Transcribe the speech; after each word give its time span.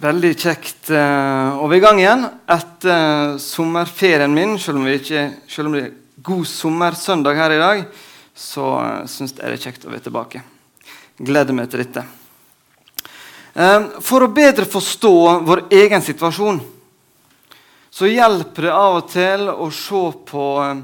Veldig 0.00 0.30
kjekt 0.32 0.88
eh, 0.96 1.58
å 1.60 1.66
være 1.68 1.76
i 1.76 1.82
gang 1.84 1.98
igjen 2.00 2.22
etter 2.48 2.92
eh, 2.94 3.32
sommerferien 3.44 4.32
min. 4.32 4.54
Selv 4.56 4.80
om, 4.80 4.86
ikke, 4.88 5.26
selv 5.44 5.68
om 5.68 5.74
det 5.76 5.82
er 5.82 5.90
god 6.24 6.46
sommersøndag 6.48 7.36
her 7.36 7.52
i 7.52 7.58
dag, 7.60 7.82
så 8.32 8.68
uh, 8.80 9.02
syns 9.04 9.34
jeg 9.34 9.42
det 9.42 9.58
er 9.58 9.60
kjekt 9.60 9.84
å 9.84 9.92
være 9.92 10.06
tilbake. 10.06 10.40
Gleder 11.20 11.52
meg 11.52 11.68
til 11.68 11.82
dette. 11.82 12.06
Eh, 13.52 14.00
for 14.00 14.24
å 14.24 14.30
bedre 14.32 14.64
forstå 14.64 15.12
vår 15.44 15.66
egen 15.82 16.00
situasjon 16.06 16.62
så 17.92 18.08
hjelper 18.08 18.70
det 18.70 18.72
av 18.72 19.02
og 19.02 19.12
til 19.12 19.52
å 19.52 19.68
se 19.74 20.02
på 20.32 20.46
eh, 20.64 20.80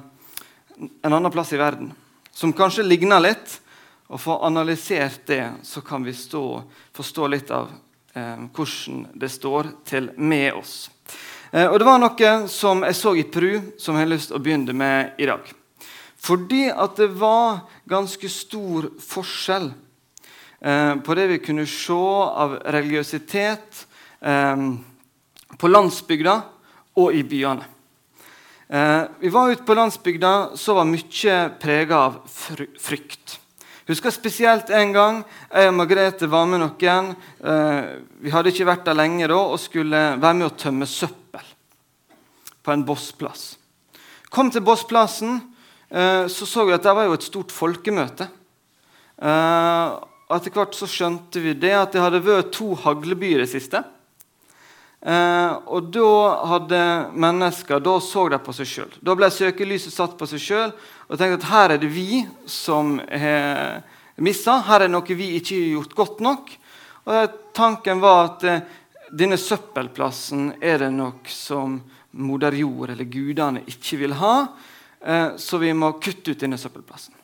en 0.77 1.17
annen 1.17 1.33
plass 1.33 1.55
i 1.57 1.63
verden 1.63 1.89
som 2.37 2.53
kanskje 2.53 2.85
ligner 2.85 3.25
litt. 3.31 3.63
Og 4.07 4.21
få 4.23 4.37
analysert 4.47 5.25
det, 5.27 5.43
så 5.67 5.81
kan 5.83 6.05
vi 6.05 6.13
stå, 6.15 6.45
forstå 6.95 7.33
litt 7.33 7.49
av 7.51 7.73
eh, 7.73 7.81
hvordan 8.17 9.07
det 9.15 9.29
står 9.31 9.73
til 9.85 10.11
med 10.17 10.55
oss. 10.57 10.91
Eh, 11.53 11.67
og 11.67 11.79
Det 11.79 11.87
var 11.87 12.01
noe 12.03 12.33
som 12.51 12.83
jeg 12.85 12.97
så 12.99 13.15
i 13.17 13.25
Peru, 13.25 13.61
som 13.79 13.97
jeg 13.97 14.07
har 14.07 14.13
lyst 14.13 14.33
til 14.33 14.39
å 14.39 14.43
begynne 14.43 14.75
med 14.77 15.21
i 15.23 15.29
dag. 15.29 15.47
Fordi 16.17 16.67
at 16.73 16.99
det 16.99 17.13
var 17.21 17.63
ganske 17.87 18.29
stor 18.33 18.89
forskjell 18.99 19.71
eh, 20.61 20.95
på 20.99 21.17
det 21.17 21.29
vi 21.31 21.39
kunne 21.45 21.69
se 21.71 21.97
av 21.97 22.59
religiøsitet 22.75 23.87
eh, 24.21 24.67
på 25.57 25.71
landsbygda 25.71 26.37
og 26.99 27.15
i 27.15 27.23
byene. 27.23 27.73
Eh, 28.67 29.03
vi 29.23 29.31
var 29.31 29.55
ute 29.55 29.63
på 29.63 29.79
landsbygda, 29.79 30.57
så 30.59 30.75
var 30.75 30.89
mye 30.91 31.37
prega 31.63 32.03
av 32.09 32.23
frykt. 32.27 33.39
Husker 33.87 34.11
spesielt 34.11 34.71
en 34.75 34.91
gang 34.91 35.19
jeg 35.47 35.71
og 35.71 35.77
Margrethe 35.79 36.27
var 36.27 36.49
med 36.51 36.59
noen. 36.59 37.13
Eh, 37.39 37.85
vi 38.19 38.33
hadde 38.35 38.51
ikke 38.51 38.67
vært 38.67 38.89
der 38.89 38.99
lenge 38.99 39.29
da 39.31 39.39
og 39.39 39.61
skulle 39.63 40.01
være 40.19 40.39
med 40.41 40.49
å 40.49 40.57
tømme 40.59 40.89
søppel 40.91 41.53
på 42.67 42.75
en 42.75 42.83
bossplass. 42.87 43.53
Kom 44.35 44.51
til 44.51 44.65
bossplassen, 44.67 45.39
eh, 45.89 46.27
så 46.27 46.47
så 46.51 46.67
vi 46.67 46.75
at 46.75 46.83
det 46.83 46.97
var 46.99 47.07
jo 47.07 47.15
et 47.15 47.29
stort 47.29 47.55
folkemøte. 47.55 48.27
Eh, 49.23 49.95
etter 50.35 50.51
hvert 50.51 50.75
så 50.75 50.91
skjønte 50.91 51.39
vi 51.41 51.55
det 51.55 51.77
at 51.79 51.95
det 51.95 52.03
hadde 52.03 52.25
vært 52.27 52.51
to 52.59 52.75
haglebyer 52.75 53.39
i 53.39 53.45
det 53.47 53.53
siste. 53.55 53.85
Og 55.07 55.91
da 55.95 56.13
hadde 56.51 56.79
mennesker 57.15 57.79
da 57.79 57.93
så 58.03 58.25
de 58.33 58.41
på 58.43 58.55
seg 58.57 58.67
sjøl. 58.67 58.95
Da 58.99 59.15
ble 59.15 59.29
søkelyset 59.31 59.95
satt 59.95 60.17
på 60.19 60.27
seg 60.27 60.43
sjøl 60.43 60.73
og 61.07 61.21
tenkte 61.21 61.39
at 61.39 61.51
her 61.51 61.75
er 61.77 61.83
det 61.83 61.91
vi 61.95 62.25
som 62.51 62.97
har 62.99 63.85
missa. 64.17 64.59
Her 64.67 64.83
er 64.83 64.89
det 64.89 64.95
noe 64.97 65.19
vi 65.19 65.37
ikke 65.39 65.61
har 65.61 65.75
gjort 65.77 65.97
godt 66.01 66.25
nok. 66.27 66.51
Og 67.07 67.37
Tanken 67.57 68.03
var 68.03 68.23
at 68.25 68.47
eh, 68.51 68.65
denne 69.15 69.39
søppelplassen 69.41 70.57
er 70.61 70.83
det 70.83 70.91
nok 70.93 71.31
som 71.31 71.79
moder 72.17 72.57
jord 72.59 72.91
eller 72.93 73.09
gudene 73.09 73.63
ikke 73.71 74.01
vil 74.03 74.17
ha, 74.19 74.35
eh, 75.01 75.29
så 75.39 75.61
vi 75.63 75.73
må 75.77 75.95
kutte 76.03 76.35
ut 76.35 76.43
denne 76.43 76.59
søppelplassen. 76.61 77.16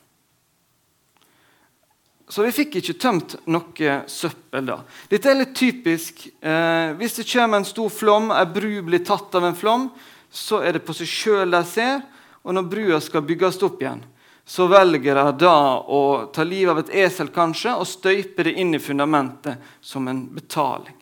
Så 2.27 2.45
vi 2.45 2.53
fikk 2.55 2.77
ikke 2.79 2.95
tømt 2.97 3.35
noe 3.51 3.97
søppel 4.07 4.69
da. 4.69 4.79
Dette 5.11 5.29
er 5.29 5.41
litt 5.41 5.55
typisk. 5.57 6.23
Eh, 6.39 6.93
hvis 6.97 7.19
det 7.19 7.27
kommer 7.27 7.59
en 7.59 7.67
stor 7.67 7.91
flom, 7.91 8.31
ei 8.31 8.45
bru 8.47 8.71
blir 8.87 9.03
tatt 9.05 9.35
av 9.35 9.45
en 9.49 9.57
flom, 9.57 9.89
så 10.31 10.63
er 10.63 10.77
det 10.77 10.85
på 10.87 10.95
seg 10.97 11.09
sjøl 11.09 11.53
de 11.53 11.61
ser. 11.67 12.01
Og 12.43 12.55
når 12.55 12.69
brua 12.71 12.99
skal 13.03 13.23
bygges 13.27 13.61
opp 13.63 13.83
igjen, 13.83 14.01
så 14.45 14.67
velger 14.67 15.15
de 15.15 15.45
da 15.45 15.57
å 15.79 16.01
ta 16.35 16.43
livet 16.43 16.73
av 16.73 16.81
et 16.81 16.93
esel 17.05 17.29
kanskje, 17.31 17.75
og 17.77 17.87
støype 17.87 18.43
det 18.43 18.55
inn 18.59 18.75
i 18.75 18.81
fundamentet 18.83 19.61
som 19.79 20.07
en 20.11 20.25
betaling. 20.35 20.95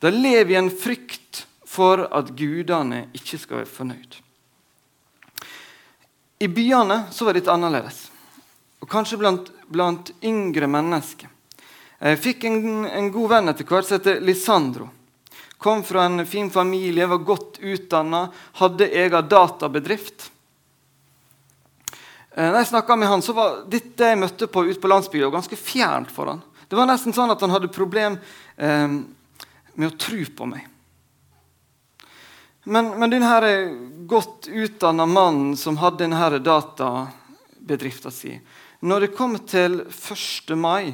De 0.00 0.12
lever 0.12 0.52
i 0.52 0.58
en 0.60 0.70
frykt 0.72 1.46
for 1.66 2.04
at 2.12 2.32
gudene 2.36 3.06
ikke 3.16 3.40
skal 3.40 3.62
være 3.62 3.72
fornøyd. 3.72 4.18
I 6.44 6.48
byene 6.52 7.06
så 7.16 7.24
var 7.24 7.36
dette 7.36 7.52
annerledes, 7.52 8.10
og 8.84 8.90
kanskje 8.92 9.18
blant, 9.20 9.48
blant 9.72 10.12
yngre 10.24 10.68
mennesker. 10.70 11.30
Jeg 11.98 12.20
fikk 12.20 12.44
en, 12.44 12.84
en 12.84 13.10
god 13.12 13.32
venn 13.32 13.52
etter 13.52 13.66
hvert 13.68 13.88
som 13.88 13.96
heter 13.96 14.20
Lisandro. 14.24 14.90
Kom 15.56 15.82
fra 15.86 16.04
en 16.04 16.26
fin 16.28 16.50
familie, 16.52 17.06
var 17.08 17.24
godt 17.24 17.58
utdanna, 17.64 18.26
hadde 18.60 18.90
egen 18.92 19.28
databedrift. 19.28 20.30
Eh, 22.36 22.44
når 22.44 22.60
jeg 22.60 22.70
snakka 22.74 22.96
med 23.00 23.08
han, 23.08 23.24
så 23.24 23.32
var 23.32 23.62
dette 23.72 24.10
jeg 24.12 24.20
møtte 24.20 24.50
på 24.52 24.66
ute 24.68 24.80
på 24.82 24.90
landsbygda, 24.92 25.32
ganske 25.32 25.56
fjernt 25.56 26.12
for 26.12 26.28
han. 26.28 26.44
Det 26.68 26.76
var 26.76 26.88
nesten 26.90 27.14
sånn 27.16 27.32
at 27.32 27.40
han 27.40 27.54
hadde 27.54 27.72
problem 27.72 28.18
eh, 28.56 28.98
med 29.72 29.88
å 29.88 29.96
tro 29.96 30.20
på 30.36 30.50
meg. 30.50 30.66
Men, 32.66 32.90
men 32.98 33.12
denne 33.12 33.50
godt 34.10 34.48
utdanna 34.50 35.06
mannen 35.06 35.56
som 35.56 35.78
hadde 35.78 36.02
denne 36.02 36.40
databedrifta 36.42 38.10
si 38.10 38.34
Når 38.86 39.02
det 39.02 39.14
kom 39.18 39.32
til 39.50 39.80
1. 39.82 40.52
mai 40.54 40.92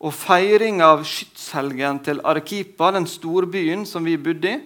og 0.00 0.14
feiring 0.16 0.78
av 0.80 1.02
skytshelgen 1.04 1.98
til 2.06 2.22
Arequipa, 2.24 2.88
den 2.94 3.04
storbyen 3.10 3.82
som 3.84 4.06
vi 4.08 4.14
bodde 4.16 4.48
i, 4.48 4.60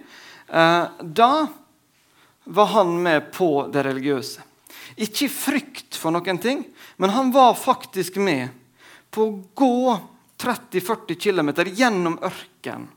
eh, 0.47 0.85
da 1.01 1.31
var 2.45 2.69
han 2.71 2.93
med 3.03 3.33
på 3.35 3.67
det 3.73 3.83
religiøse. 3.89 4.45
Ikke 4.95 5.25
i 5.25 5.33
frykt 5.33 5.99
for 5.99 6.15
noen 6.15 6.39
ting, 6.39 6.63
men 6.95 7.09
han 7.09 7.33
var 7.35 7.59
faktisk 7.59 8.15
med 8.15 8.47
på 9.11 9.27
å 9.27 9.35
gå 9.51 9.99
30-40 10.39 11.19
km 11.19 11.51
gjennom 11.67 12.15
ørkenen 12.23 12.87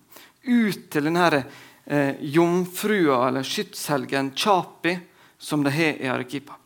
ut 0.47 0.87
til 0.93 1.11
denne 1.11 1.43
eh, 1.87 2.15
jomfrua, 2.23 3.27
eller 3.27 3.43
skytshelgen 3.43 4.31
Chapi, 4.37 4.99
som 5.39 5.65
det 5.67 5.75
har 5.75 5.99
i 5.99 6.07
Arequipa. 6.07 6.60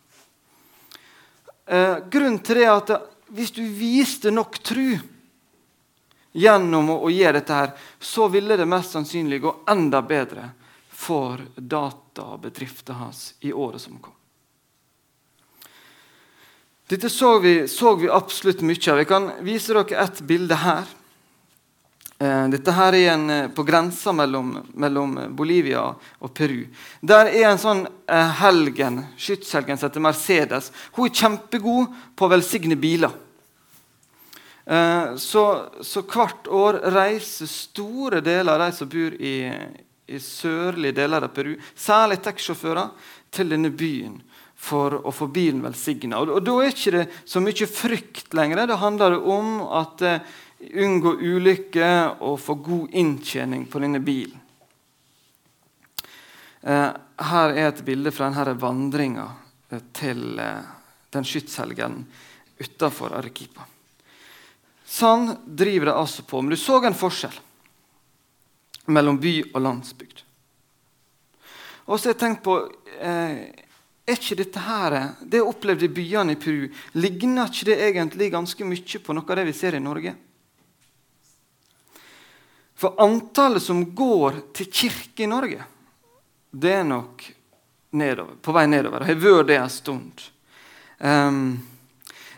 Eh, 1.66 1.96
grunnen 2.10 2.38
til 2.44 2.60
det 2.60 2.66
er 2.66 2.76
at 2.76 2.94
hvis 3.34 3.52
du 3.56 3.62
viste 3.64 4.30
nok 4.30 4.58
tru 4.62 4.98
gjennom 6.34 6.90
å, 6.92 6.98
å 7.06 7.12
gjøre 7.12 7.38
dette, 7.40 7.60
her, 7.60 7.72
så 7.98 8.28
ville 8.28 8.58
det 8.58 8.66
mest 8.68 8.96
sannsynlig 8.96 9.40
gå 9.44 9.54
enda 9.70 10.02
bedre 10.04 10.50
for 10.94 11.40
databedriften 11.56 12.98
hans 12.98 13.32
i 13.40 13.52
året 13.52 13.82
som 13.82 13.96
kom. 14.02 14.14
Dette 16.90 17.08
så 17.08 17.38
vi, 17.40 17.54
så 17.68 17.94
vi, 17.96 18.10
absolutt 18.12 18.60
mye 18.60 18.92
av. 18.92 19.00
Jeg 19.00 19.08
kan 19.08 19.30
vise 19.46 19.72
dere 19.72 20.04
et 20.04 20.20
bilde 20.28 20.58
her. 20.60 20.90
Eh, 22.24 22.48
dette 22.48 22.72
her 22.72 22.94
er 22.94 23.10
en, 23.12 23.30
eh, 23.30 23.48
på 23.48 23.62
grensa 23.62 24.12
mellom, 24.12 24.56
mellom, 24.74 25.18
Bolivia 25.36 25.94
og 26.20 26.34
Peru. 26.34 26.66
Der 27.02 27.26
er 27.26 27.50
en 27.50 27.60
sånn 27.60 27.82
eh, 28.08 28.30
helgen, 28.40 29.02
skytshelgen 29.20 29.76
som 29.76 29.90
heter 29.90 30.04
Mercedes. 30.04 30.70
Hun 30.96 31.10
er 31.10 31.18
kjempegod 31.20 31.98
på 32.16 32.24
å 32.26 32.32
velsigne 32.32 32.78
biler. 32.80 33.20
Så, 35.20 35.42
så, 35.84 36.00
hvert 36.08 36.46
år 36.48 36.78
reiser 36.94 37.50
store 37.52 38.22
deler 38.24 38.54
av 38.54 38.62
de 38.62 38.76
som 38.78 38.88
bor 38.88 39.12
i, 39.20 39.34
i 40.08 40.20
sørlige 40.24 40.96
deler 40.96 41.26
av 41.26 41.34
Peru, 41.36 41.50
særlig 41.76 42.16
taxisjåfører, 42.24 42.94
til 43.28 43.52
denne 43.52 43.68
byen 43.76 44.14
for 44.64 44.96
å 45.04 45.12
få 45.12 45.28
bilen 45.34 45.60
velsigna. 45.66 46.22
Og, 46.22 46.32
og, 46.38 46.40
da 46.46 46.54
er 46.62 46.72
ikke 46.72 46.94
det 46.94 47.04
så 47.28 47.42
mye 47.44 47.68
frykt 47.68 48.32
lenger. 48.36 48.64
Det 48.70 48.80
handler 48.80 49.18
om 49.20 49.58
at 49.82 50.04
uh, 50.06 50.34
unngå 50.72 51.16
ulykker 51.20 52.22
og 52.24 52.38
få 52.40 52.56
god 52.64 52.96
inntjening 52.96 53.66
på 53.70 53.82
denne 53.82 54.00
bilen. 54.04 54.40
Uh, 56.64 56.90
her 57.20 57.52
er 57.52 57.66
et 57.68 57.84
bilde 57.84 58.12
fra 58.14 58.30
denne 58.32 58.56
vandringa 58.56 59.26
uh, 59.28 59.80
til 59.92 60.40
den 61.12 61.26
skytshelgen 61.28 62.04
utafor 62.58 63.12
Arequipa. 63.18 63.66
Sånn 64.84 65.32
driver 65.44 65.90
det 65.90 65.98
altså 65.98 66.22
på. 66.22 66.40
Men 66.42 66.54
du 66.54 66.60
så 66.60 66.78
en 66.84 66.96
forskjell 66.96 67.36
mellom 68.94 69.18
by 69.20 69.34
og 69.54 69.60
landsbygd. 69.64 70.22
Og 71.88 71.98
så 71.98 72.08
har 72.08 72.14
jeg 72.14 72.20
tenkt 72.20 72.44
på 72.44 72.56
eh, 73.00 73.64
er 74.04 74.18
ikke 74.18 74.36
dette 74.36 74.60
her, 74.60 74.96
Det 75.20 75.40
jeg 75.40 75.48
opplevde 75.48 75.86
i 75.88 75.92
byene 75.92 76.36
i 76.36 76.40
Peru, 76.40 76.68
ligner 77.00 77.48
ikke 77.48 77.70
det 77.70 77.78
egentlig 77.88 78.30
ganske 78.32 78.64
mye 78.64 79.00
på 79.00 79.16
noe 79.16 79.24
av 79.24 79.40
det 79.40 79.46
vi 79.48 79.56
ser 79.56 79.76
i 79.76 79.80
Norge? 79.80 80.14
For 82.78 82.98
antallet 83.00 83.62
som 83.62 83.84
går 83.94 84.40
til 84.56 84.70
kirke 84.72 85.24
i 85.24 85.30
Norge, 85.30 85.62
det 86.50 86.72
er 86.80 86.86
nok 86.86 87.22
nedover, 87.94 88.34
på 88.42 88.54
vei 88.54 88.66
nedover. 88.70 89.06
Jeg 89.06 89.16
har 89.16 89.22
vært 89.22 89.50
det 89.50 89.58
en 89.60 89.70
stund. 89.72 90.24
Um, 90.98 91.44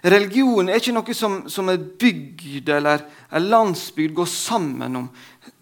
religion 0.04 0.68
er 0.68 0.80
ikke 0.80 0.94
noe 0.96 1.16
som, 1.16 1.38
som 1.52 1.72
en 1.72 1.88
bygd 2.00 2.68
eller 2.76 3.04
en 3.30 3.48
landsbygd 3.52 4.16
går 4.16 4.30
sammen 4.30 5.02
om. 5.02 5.08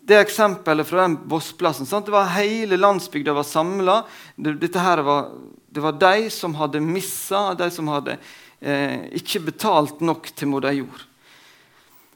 Det 0.04 0.18
eksempelet 0.20 0.86
fra 0.88 1.06
den 1.06 1.16
bossplassen. 1.30 1.88
Sant? 1.88 2.10
Det 2.10 2.12
var 2.12 2.34
Hele 2.34 2.76
landsbygda 2.76 3.32
var 3.32 3.46
samla. 3.48 4.02
Det, 4.36 4.58
det 4.58 5.80
var 5.80 6.00
de 6.02 6.30
som 6.30 6.54
hadde 6.58 6.82
missa, 6.84 7.54
de 7.56 7.70
som 7.72 7.88
hadde 7.88 8.18
eh, 8.60 9.06
ikke 9.16 9.46
betalt 9.48 10.02
nok 10.04 10.28
til 10.36 10.50
moder 10.52 10.76
jord. 10.76 11.06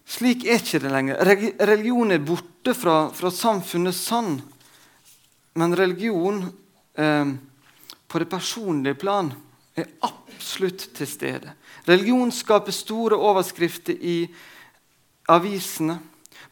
Slik 0.09 0.47
er 0.49 0.63
ikke 0.63 0.81
det 0.81 0.93
lenger. 0.93 1.21
Religion 1.69 2.15
er 2.15 2.25
borte 2.25 2.73
fra, 2.77 3.09
fra 3.13 3.33
samfunnet 3.35 3.97
sann. 3.97 4.39
Men 5.59 5.77
religion 5.77 6.41
eh, 6.97 7.35
på 8.09 8.23
det 8.23 8.29
personlige 8.31 8.97
plan 9.01 9.29
er 9.77 9.91
absolutt 10.07 10.87
til 10.97 11.11
stede. 11.11 11.53
Religion 11.89 12.33
skaper 12.33 12.73
store 12.73 13.19
overskrifter 13.21 13.99
i 14.01 14.23
avisene. 15.29 15.99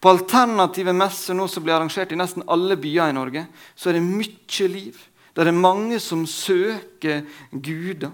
På 0.01 0.13
alternative 0.13 0.93
messer 0.93 1.37
nå 1.37 1.47
som 1.49 1.65
blir 1.65 1.79
arrangert 1.79 2.13
i 2.13 2.19
nesten 2.21 2.45
alle 2.53 2.77
byer 2.77 3.09
i 3.09 3.17
Norge, 3.17 3.47
så 3.73 3.89
er 3.89 3.97
det 3.97 4.05
mye 4.05 4.69
liv. 4.69 5.01
Det 5.33 5.45
er 5.47 5.57
mange 5.57 6.01
som 6.01 6.27
søker 6.29 7.25
guder. 7.51 8.13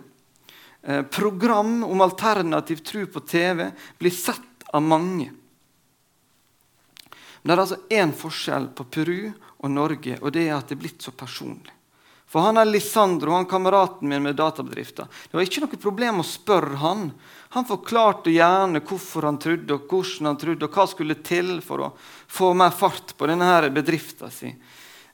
Eh, 0.82 1.02
program 1.02 1.82
om 1.84 2.00
alternativ 2.00 2.82
tro 2.86 3.06
på 3.06 3.20
TV 3.26 3.68
blir 3.98 4.14
sett 4.14 4.51
av 4.72 4.82
mange. 4.82 5.30
Men 7.42 7.50
det 7.50 7.54
er 7.54 7.62
altså 7.64 7.80
én 7.90 8.12
forskjell 8.16 8.70
på 8.76 8.86
Peru 8.92 9.30
og 9.32 9.70
Norge, 9.70 10.18
og 10.22 10.34
det 10.34 10.48
er 10.48 10.56
at 10.56 10.68
det 10.70 10.76
er 10.76 10.82
blitt 10.84 11.04
så 11.04 11.14
personlig. 11.14 11.74
For 12.32 12.40
han 12.46 12.56
er 12.56 12.64
Lisandro, 12.64 13.34
han 13.36 13.44
kameraten 13.44 14.08
min 14.08 14.22
med 14.24 14.38
databedrifter. 14.38 15.04
Det 15.28 15.36
var 15.36 15.44
ikke 15.44 15.66
noe 15.66 15.80
problem 15.82 16.22
å 16.22 16.24
spørre 16.24 16.78
han. 16.80 17.10
Han 17.52 17.66
forklarte 17.68 18.32
gjerne 18.32 18.80
hvorfor 18.88 19.26
han 19.28 19.40
trodde, 19.42 19.76
og 19.76 19.90
hvordan 19.90 20.30
han 20.30 20.38
trodde, 20.40 20.64
og 20.64 20.78
hva 20.78 20.86
skulle 20.88 21.18
til 21.20 21.58
for 21.60 21.84
å 21.84 21.90
få 22.32 22.54
mer 22.56 22.72
fart 22.72 23.12
på 23.18 23.28
denne 23.28 23.68
bedriften 23.74 24.32
sin. 24.32 24.56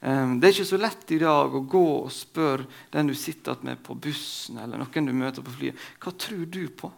Ehm, 0.01 0.39
det 0.39 0.47
er 0.47 0.55
ikke 0.55 0.69
så 0.71 0.79
lett 0.79 1.11
i 1.17 1.19
dag 1.25 1.59
å 1.59 1.65
gå 1.67 1.85
og 2.05 2.15
spørre 2.15 2.69
den 2.95 3.11
du 3.11 3.17
sitter 3.19 3.59
med 3.67 3.83
på 3.83 3.99
bussen 3.99 4.61
eller 4.63 4.79
noen 4.79 5.11
du 5.11 5.17
møter 5.17 5.43
på 5.43 5.57
flyet, 5.57 5.87
hva 5.99 6.15
tror 6.15 6.47
du 6.47 6.63
på? 6.71 6.93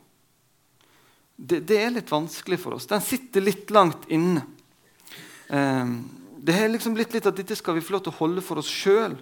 Det, 1.40 1.60
det, 1.60 1.76
er 1.80 1.92
litt 1.94 2.10
vanskelig 2.12 2.58
for 2.60 2.76
oss. 2.76 2.86
Den 2.90 3.00
sitter 3.00 3.40
litt 3.40 3.70
langt 3.72 4.04
inne. 4.12 4.42
Um, 5.48 5.94
det 6.36 6.52
har 6.52 6.68
liksom 6.68 6.94
blitt 6.94 7.14
litt 7.16 7.26
at 7.26 7.36
dette 7.36 7.56
skal 7.56 7.78
vi 7.78 7.84
få 7.84 7.96
lov 7.96 8.04
til 8.04 8.12
å 8.12 8.18
holde 8.18 8.44
for 8.44 8.60
oss 8.60 8.68
sjøl. 8.68 9.16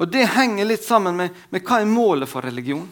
Og 0.00 0.08
det 0.12 0.26
henger 0.36 0.68
litt 0.68 0.84
sammen 0.84 1.16
med, 1.16 1.40
med 1.52 1.64
hva 1.64 1.80
er 1.80 1.88
målet 1.88 2.28
for 2.28 2.44
religion. 2.44 2.86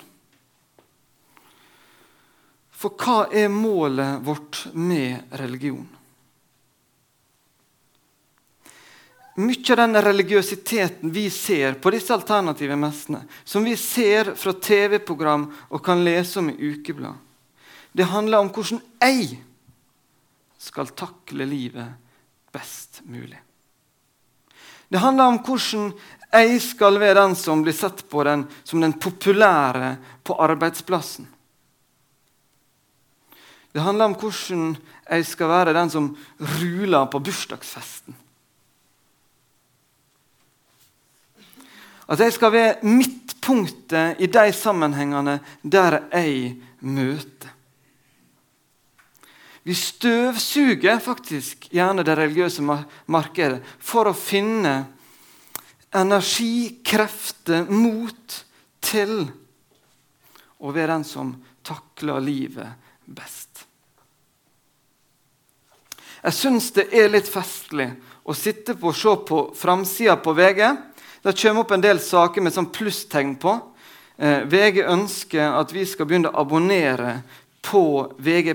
For 2.78 2.96
hva 2.96 3.26
er 3.34 3.52
målet 3.52 4.24
vårt 4.24 4.66
med 4.72 5.32
religion? 5.40 5.86
Mye 9.38 9.70
av 9.70 9.78
den 9.78 9.94
religiøsiteten 10.02 11.12
vi 11.14 11.28
ser 11.30 11.76
på 11.78 11.92
disse 11.94 12.10
alternative 12.10 12.74
messene, 12.74 13.20
som 13.46 13.62
vi 13.62 13.76
ser 13.78 14.32
fra 14.34 14.50
TV-program 14.52 15.44
og 15.68 15.84
kan 15.84 16.02
lese 16.02 16.40
om 16.40 16.50
i 16.50 16.72
ukeblad, 16.72 17.14
det 17.94 18.10
handler 18.10 18.42
om 18.42 18.50
hvordan 18.50 18.82
jeg 18.98 19.38
skal 20.58 20.90
takle 20.90 21.46
livet 21.46 21.86
best 22.52 23.00
mulig. 23.06 23.38
Det 24.88 24.98
handler 24.98 25.30
om 25.30 25.40
hvordan 25.46 25.90
jeg 26.32 26.60
skal 26.64 26.98
være 27.00 27.20
den 27.22 27.38
som 27.38 27.62
blir 27.62 27.76
sett 27.76 28.04
på 28.10 28.26
den, 28.26 28.46
som 28.64 28.82
den 28.82 28.98
populære 28.98 29.96
på 30.26 30.34
arbeidsplassen. 30.34 31.28
Det 33.72 33.84
handler 33.84 34.10
om 34.10 34.16
hvordan 34.18 34.72
jeg 35.08 35.26
skal 35.28 35.52
være 35.52 35.76
den 35.76 35.92
som 35.92 36.16
ruler 36.58 37.06
på 37.06 37.20
bursdagsfesten. 37.22 38.16
At 42.08 42.22
jeg 42.24 42.32
skal 42.32 42.52
være 42.54 42.88
midtpunktet 42.88 44.20
i 44.24 44.28
de 44.32 44.46
sammenhengene 44.56 45.38
der 45.62 46.00
jeg 46.12 46.54
møter. 46.80 47.54
Vi 49.68 49.74
støvsuger 49.76 50.96
faktisk 51.04 51.66
gjerne 51.74 52.00
det 52.00 52.14
religiøse 52.16 52.64
markedet 52.64 53.60
for 53.84 54.08
å 54.08 54.16
finne 54.16 54.78
energi, 55.92 56.80
krefter, 56.80 57.66
mot 57.68 58.38
til 58.80 59.26
å 60.56 60.72
være 60.72 60.94
den 60.94 61.04
som 61.04 61.34
takler 61.66 62.24
livet 62.24 62.88
best. 63.04 63.66
Jeg 66.22 66.34
syns 66.34 66.72
det 66.74 66.88
er 66.96 67.12
litt 67.12 67.28
festlig 67.28 67.90
å 68.24 68.34
sitte 68.36 68.72
på 68.76 68.88
og 68.90 68.96
se 68.96 69.14
på 69.28 69.42
framsida 69.56 70.16
på 70.24 70.32
VG 70.36 70.64
det 71.22 71.34
kommer 71.40 71.64
opp 71.64 71.74
en 71.74 71.84
del 71.84 72.00
saker 72.00 72.44
med 72.44 72.54
sånn 72.54 72.70
plusstegn 72.72 73.34
på. 73.40 73.56
Eh, 74.18 74.44
VG 74.50 74.82
ønsker 74.86 75.58
at 75.58 75.72
vi 75.74 75.84
skal 75.86 76.08
begynne 76.08 76.30
å 76.30 76.42
abonnere 76.42 77.20
på 77.62 77.82
VG+. 78.18 78.54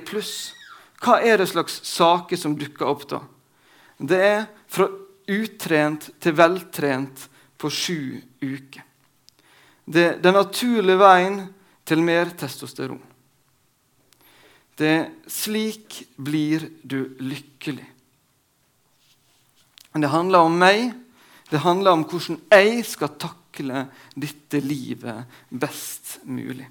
Hva 1.04 1.19
er 1.19 1.39
det 1.39 1.50
slags 1.51 1.81
saker 1.88 2.39
som 2.39 2.56
dukker 2.60 2.88
opp 2.88 3.07
da? 3.12 3.21
Det 4.00 4.19
er 4.19 4.45
fra 4.68 4.88
utrent 5.27 6.10
til 6.24 6.36
veltrent 6.36 7.27
på 7.60 7.71
sju 7.71 8.19
uker. 8.44 8.83
Det 9.86 10.04
er 10.04 10.19
den 10.24 10.36
naturlige 10.39 11.00
veien 11.00 11.42
til 11.88 12.04
mer 12.04 12.31
testosteron. 12.39 13.01
Det 14.80 14.89
er 14.89 15.09
slik 15.30 16.00
blir 16.18 16.66
du 16.81 17.13
lykkelig. 17.21 17.86
Det 19.94 20.09
handler 20.09 20.48
om 20.48 20.56
meg 20.57 20.89
det 21.54 21.62
handler 21.62 21.94
om 21.94 22.04
hvordan 22.10 22.40
jeg 22.50 22.80
skal 22.90 23.12
takle 23.22 23.84
dette 24.18 24.58
livet 24.64 25.36
best 25.54 26.16
mulig. 26.26 26.66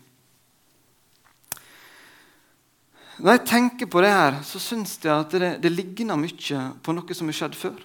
Når 3.23 3.37
jeg 3.37 3.45
tenker 3.47 3.87
på 3.87 4.03
det 4.03 4.11
her, 4.11 4.41
så 4.43 4.59
syns 4.59 4.97
jeg 5.05 5.15
at 5.15 5.39
det, 5.39 5.53
det 5.63 5.71
ligner 5.71 6.19
mye 6.19 6.65
på 6.83 6.97
noe 6.97 7.15
som 7.15 7.31
har 7.31 7.39
skjedd 7.39 7.55
før. 7.61 7.79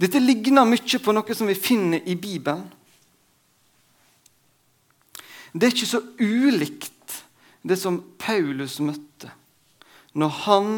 Dette 0.00 0.24
ligner 0.24 0.64
mye 0.64 1.02
på 1.04 1.16
noe 1.18 1.36
som 1.36 1.50
vi 1.50 1.58
finner 1.60 2.00
i 2.08 2.16
Bibelen. 2.16 2.64
Det 5.52 5.66
er 5.66 5.76
ikke 5.76 5.92
så 5.92 6.04
ulikt 6.16 7.20
det 7.60 7.76
som 7.76 8.00
Paulus 8.16 8.80
møtte 8.80 9.34
når 10.16 10.36
han 10.46 10.68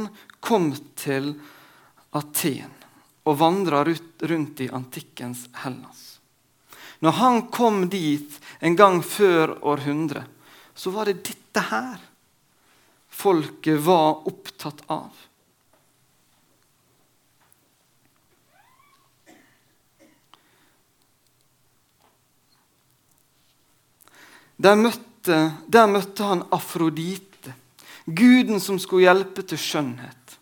kom 0.43 0.73
til 0.99 1.37
Aten 2.11 2.82
og 3.25 3.39
vandra 3.39 3.85
rundt 3.85 4.61
i 4.61 4.71
antikkens 4.73 5.47
Hellas. 5.63 6.21
Når 7.03 7.19
han 7.19 7.43
kom 7.51 7.85
dit 7.91 8.39
en 8.61 8.77
gang 8.79 9.03
før 9.05 9.57
århundret, 9.67 10.27
så 10.75 10.91
var 10.95 11.11
det 11.11 11.23
dette 11.27 11.63
her 11.69 12.01
folket 13.13 13.81
var 13.81 14.27
opptatt 14.27 14.83
av. 14.87 15.11
Der 24.63 24.79
møtte, 24.79 25.39
der 25.67 25.89
møtte 25.91 26.27
han 26.27 26.45
Afrodite, 26.55 27.55
guden 28.07 28.63
som 28.63 28.79
skulle 28.79 29.09
hjelpe 29.09 29.43
til 29.43 29.59
skjønnhet. 29.59 30.37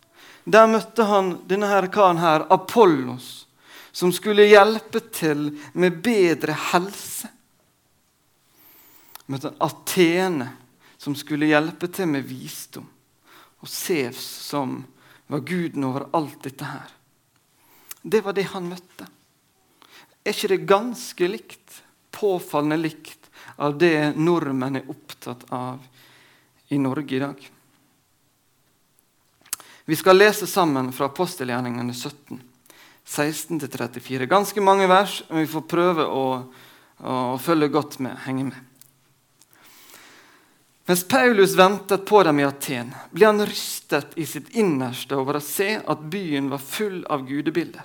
Der 0.50 0.66
møtte 0.66 1.04
han 1.07 1.35
denne 1.47 1.69
her 1.71 1.87
karen 1.92 2.19
her, 2.19 2.47
Apollos, 2.50 3.47
som 3.92 4.11
skulle 4.14 4.49
hjelpe 4.50 5.02
til 5.14 5.50
med 5.78 6.00
bedre 6.02 6.57
helse. 6.73 7.28
Møtte 9.30 9.52
han 9.52 9.61
Atene, 9.62 10.49
som 10.99 11.14
skulle 11.14 11.50
hjelpe 11.50 11.90
til 11.92 12.11
med 12.11 12.26
visdom. 12.26 12.88
Og 13.61 13.69
Sevs, 13.69 14.25
som 14.50 14.80
var 15.30 15.45
guden 15.47 15.87
over 15.87 16.09
alt 16.16 16.42
dette 16.42 16.66
her. 16.66 16.90
Det 18.02 18.25
var 18.25 18.35
det 18.35 18.49
han 18.50 18.66
møtte. 18.73 19.07
Er 20.25 20.35
ikke 20.35 20.52
det 20.54 20.66
ganske 20.69 21.30
likt, 21.30 21.80
påfallende 22.11 22.80
likt, 22.80 23.30
av 23.61 23.78
det 23.78 24.16
nordmenn 24.16 24.80
er 24.80 24.90
opptatt 24.90 25.47
av 25.52 25.78
i 26.73 26.78
Norge 26.80 27.16
i 27.16 27.23
dag? 27.23 27.50
Vi 29.90 29.97
skal 29.97 30.20
lese 30.20 30.47
sammen 30.47 30.92
fra 30.92 31.09
apostelgjerningene 31.11 31.94
17, 31.94 32.42
16-34. 33.06 34.26
Ganske 34.30 34.62
mange 34.62 34.87
vers, 34.87 35.16
men 35.28 35.42
vi 35.42 35.49
får 35.50 35.64
prøve 35.66 36.04
å, 36.06 36.26
å, 37.02 37.14
følge 37.42 37.68
godt 37.75 37.97
med, 37.99 38.14
henge 38.23 38.44
med. 38.52 39.99
Mens 40.87 41.02
Paulus 41.11 41.56
ventet 41.59 42.06
på 42.06 42.23
dem 42.23 42.38
i 42.38 42.47
Aten, 42.47 42.94
ble 43.11 43.26
han 43.32 43.42
rystet 43.42 44.14
i 44.14 44.28
sitt 44.30 44.54
innerste 44.54 45.18
over 45.18 45.40
å 45.40 45.42
se 45.42 45.80
at 45.82 46.06
byen 46.14 46.54
var 46.54 46.62
full 46.62 47.02
av 47.11 47.26
gudebilder. 47.26 47.82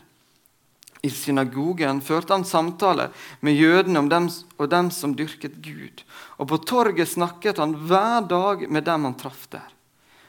I 1.02 1.10
synagogen 1.10 2.06
førte 2.06 2.38
han 2.38 2.46
samtaler 2.46 3.10
med 3.42 3.58
jødene 3.58 4.06
om 4.06 4.14
dem, 4.14 4.30
og 4.62 4.70
dem 4.70 4.94
som 4.94 5.18
dyrket 5.18 5.58
Gud. 5.58 6.06
Og 6.38 6.54
på 6.54 6.62
torget 6.70 7.18
snakket 7.18 7.66
han 7.66 7.74
hver 7.90 8.30
dag 8.30 8.70
med 8.70 8.86
dem 8.86 9.10
han 9.10 9.18
traff 9.18 9.50
der. 9.50 9.72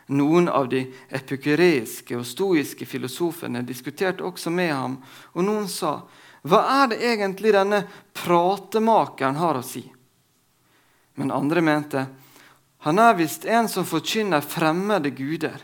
Noen 0.06 0.48
av 0.48 0.68
de 0.70 0.84
epikureiske 1.08 2.14
og 2.16 2.26
stoiske 2.26 2.86
filosofene 2.86 3.64
diskuterte 3.66 4.22
også 4.24 4.52
med 4.54 4.70
ham, 4.70 5.02
og 5.34 5.44
noen 5.44 5.66
sa, 5.68 6.02
'Hva 6.44 6.84
er 6.84 6.86
det 6.88 7.02
egentlig 7.02 7.52
denne 7.52 7.82
pratemakeren 8.14 9.36
har 9.36 9.54
å 9.54 9.62
si?' 9.62 9.92
Men 11.16 11.30
andre 11.30 11.60
mente, 11.60 12.06
Han 12.78 12.98
er 12.98 13.14
visst 13.14 13.44
en 13.44 13.68
som 13.68 13.84
forkynner 13.84 14.40
fremmede 14.40 15.10
guder. 15.10 15.58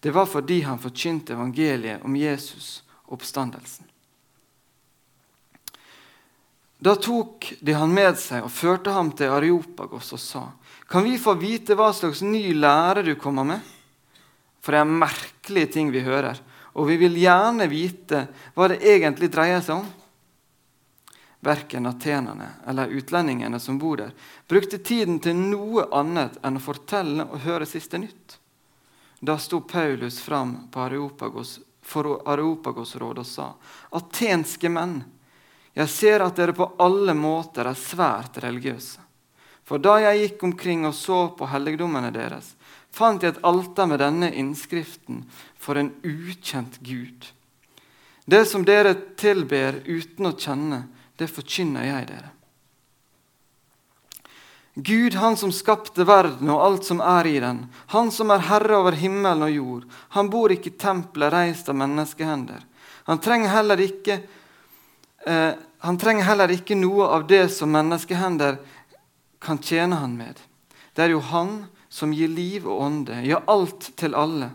Det 0.00 0.10
var 0.10 0.26
fordi 0.26 0.60
han 0.60 0.78
forkynte 0.78 1.32
evangeliet 1.32 2.04
om 2.04 2.16
Jesus 2.16 2.82
oppstandelsen. 3.04 3.84
Da 6.78 6.94
tok 6.94 7.54
de 7.60 7.74
han 7.74 7.90
med 7.94 8.18
seg 8.20 8.44
og 8.46 8.54
førte 8.54 8.94
ham 8.94 9.10
til 9.10 9.34
Areopagos 9.34 10.12
og 10.14 10.22
sa:" 10.22 10.44
Kan 10.88 11.04
vi 11.04 11.18
få 11.18 11.34
vite 11.34 11.76
hva 11.76 11.90
slags 11.92 12.22
ny 12.24 12.54
lære 12.56 13.02
du 13.04 13.12
kommer 13.20 13.44
med? 13.44 13.60
For 14.64 14.72
det 14.72 14.80
er 14.80 14.98
merkelige 15.00 15.72
ting 15.74 15.90
vi 15.92 16.00
hører, 16.00 16.38
og 16.72 16.88
vi 16.88 16.96
vil 16.96 17.18
gjerne 17.20 17.66
vite 17.68 18.22
hva 18.56 18.70
det 18.72 18.80
egentlig 18.80 19.28
dreier 19.32 19.60
seg 19.64 19.82
om. 19.82 19.88
Verken 21.44 21.86
atenerne 21.86 22.48
eller 22.66 22.94
utlendingene 22.96 23.60
som 23.60 23.76
bor 23.78 24.00
der, 24.00 24.14
brukte 24.48 24.80
tiden 24.80 25.20
til 25.22 25.36
noe 25.36 25.84
annet 25.94 26.40
enn 26.42 26.56
å 26.56 26.62
fortelle 26.62 27.28
og 27.28 27.44
høre 27.44 27.68
siste 27.68 28.00
nytt. 28.00 28.38
Da 29.20 29.36
sto 29.38 29.60
Paulus 29.60 30.20
fram 30.22 30.70
Areopagos, 30.72 31.58
for 31.82 32.06
og 32.06 33.26
sa.: 33.26 33.52
Atenske 33.92 34.68
menn, 34.68 35.02
jeg 35.74 35.88
ser 35.88 36.24
at 36.24 36.36
dere 36.36 36.52
på 36.52 36.72
alle 36.78 37.14
måter 37.14 37.66
er 37.66 37.74
svært 37.74 38.40
religiøse. 38.42 39.07
For 39.68 39.80
da 39.84 39.98
jeg 40.00 40.22
gikk 40.22 40.46
omkring 40.48 40.86
og 40.88 40.94
så 40.96 41.26
på 41.36 41.48
helligdommene 41.52 42.08
deres, 42.14 42.54
fant 42.88 43.22
jeg 43.22 43.36
et 43.36 43.44
alter 43.44 43.90
med 43.90 44.00
denne 44.00 44.30
innskriften 44.32 45.26
for 45.60 45.76
en 45.76 45.92
ukjent 46.00 46.80
Gud. 46.80 47.28
Det 48.28 48.44
som 48.48 48.64
dere 48.64 48.94
tilber 49.20 49.82
uten 49.84 50.28
å 50.28 50.34
kjenne, 50.36 50.86
det 51.20 51.28
forkynner 51.32 51.84
jeg 51.84 52.08
dere. 52.10 52.32
Gud, 54.78 55.16
han 55.18 55.36
som 55.36 55.50
skapte 55.50 56.04
verden 56.06 56.52
og 56.54 56.60
alt 56.62 56.84
som 56.86 57.00
er 57.02 57.26
i 57.26 57.38
den, 57.42 57.64
han 57.90 58.12
som 58.14 58.30
er 58.30 58.44
herre 58.46 58.76
over 58.78 58.94
himmelen 58.94 59.42
og 59.42 59.50
jord, 59.50 59.86
han 60.14 60.28
bor 60.30 60.54
ikke 60.54 60.70
i 60.70 60.76
tempelet 60.78 61.34
reist 61.34 61.68
av 61.72 61.74
menneskehender. 61.80 62.60
Han 63.08 63.18
trenger 63.18 63.50
heller 63.56 63.80
ikke, 63.82 64.20
eh, 65.26 65.54
trenger 65.98 66.28
heller 66.28 66.54
ikke 66.54 66.78
noe 66.78 67.08
av 67.10 67.26
det 67.26 67.48
som 67.50 67.72
menneskehender 67.74 68.60
kan 69.38 69.58
tjene 69.58 69.96
han 69.96 70.16
med. 70.16 70.40
Det 70.94 71.06
er 71.06 71.14
jo 71.14 71.20
han 71.30 71.66
som 71.88 72.12
gir 72.12 72.28
liv 72.28 72.66
og 72.68 72.80
ånde, 72.82 73.20
ja, 73.26 73.42
alt 73.46 73.92
til 73.96 74.14
alle. 74.14 74.50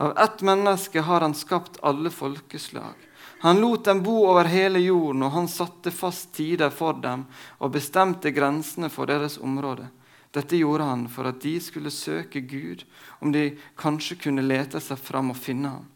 Av 0.00 0.18
ett 0.18 0.42
menneske 0.42 1.00
har 1.00 1.20
han 1.20 1.34
skapt 1.34 1.80
alle 1.82 2.10
folkeslag. 2.10 2.94
Han 3.40 3.60
lot 3.60 3.84
dem 3.84 4.02
bo 4.02 4.26
over 4.28 4.44
hele 4.44 4.78
jorden, 4.78 5.22
og 5.22 5.30
han 5.32 5.48
satte 5.48 5.90
fast 5.90 6.34
tider 6.36 6.70
for 6.70 6.98
dem 7.00 7.24
og 7.58 7.72
bestemte 7.72 8.32
grensene 8.36 8.90
for 8.92 9.08
deres 9.08 9.38
område. 9.40 9.88
Dette 10.30 10.56
gjorde 10.60 10.86
han 10.86 11.06
for 11.10 11.26
at 11.26 11.40
de 11.42 11.54
skulle 11.60 11.90
søke 11.90 12.40
Gud, 12.40 12.84
om 13.18 13.32
de 13.32 13.56
kanskje 13.80 14.18
kunne 14.20 14.44
lete 14.44 14.80
seg 14.80 15.00
fram 15.00 15.32
og 15.32 15.40
finne 15.40 15.72
ham. 15.72 15.88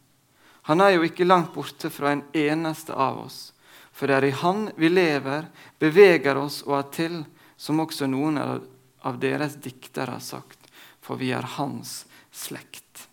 Han 0.65 0.81
er 0.81 0.97
jo 0.97 1.05
ikke 1.05 1.29
langt 1.29 1.53
borte 1.55 1.91
fra 1.93 2.15
en 2.15 2.25
eneste 2.33 2.97
av 2.97 3.21
oss, 3.27 3.53
for 3.93 4.09
det 4.09 4.17
er 4.17 4.29
i 4.31 4.37
Han 4.41 4.71
vi 4.81 4.89
lever, 4.89 5.47
beveger 5.79 6.41
oss 6.41 6.63
og 6.65 6.79
er 6.79 6.89
til, 6.97 7.19
som 7.57 7.81
også 7.81 8.09
noen 8.11 8.39
av 8.39 9.21
deres 9.21 9.59
diktere 9.63 10.17
har 10.17 10.25
sagt, 10.25 10.59
for 11.01 11.21
vi 11.21 11.33
er 11.37 11.47
Hans 11.57 12.05
slekt. 12.35 13.09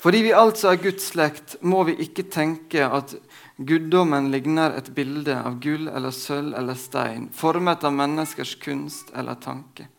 Fordi 0.00 0.22
vi 0.24 0.32
altså 0.32 0.70
er 0.70 0.80
Guds 0.80 1.10
slekt, 1.12 1.58
må 1.60 1.82
vi 1.84 1.98
ikke 2.00 2.24
tenke 2.32 2.86
at 2.88 3.12
guddommen 3.60 4.30
ligner 4.32 4.72
et 4.78 4.88
bilde 4.96 5.34
av 5.36 5.58
gull 5.60 5.90
eller 5.92 6.14
sølv 6.16 6.56
eller 6.56 6.78
stein, 6.80 7.28
formet 7.36 7.84
av 7.84 7.92
menneskers 7.92 8.54
kunst 8.62 9.12
eller 9.12 9.36
tanke. 9.36 9.90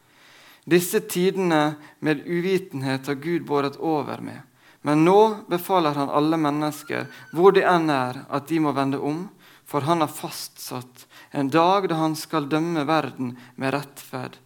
Disse 0.66 1.04
tidene 1.06 1.76
med 2.00 2.26
uvitenhet 2.26 3.08
har 3.08 3.22
Gud 3.22 3.46
båret 3.46 3.78
over 3.78 4.22
med. 4.26 4.42
Men 4.82 5.06
nå 5.06 5.46
befaler 5.50 5.94
han 5.94 6.10
alle 6.10 6.38
mennesker, 6.42 7.06
hvor 7.34 7.54
de 7.54 7.62
enn 7.62 7.90
er, 7.94 8.24
at 8.30 8.50
de 8.50 8.58
må 8.62 8.74
vende 8.74 8.98
om, 8.98 9.28
for 9.70 9.86
han 9.86 10.02
har 10.02 10.10
fastsatt 10.10 11.06
en 11.32 11.50
dag 11.50 11.90
da 11.90 11.96
han 11.96 12.16
skal 12.16 12.50
dømme 12.50 12.84
verden 12.84 13.38
med 13.56 13.74
rettferd, 13.74 14.38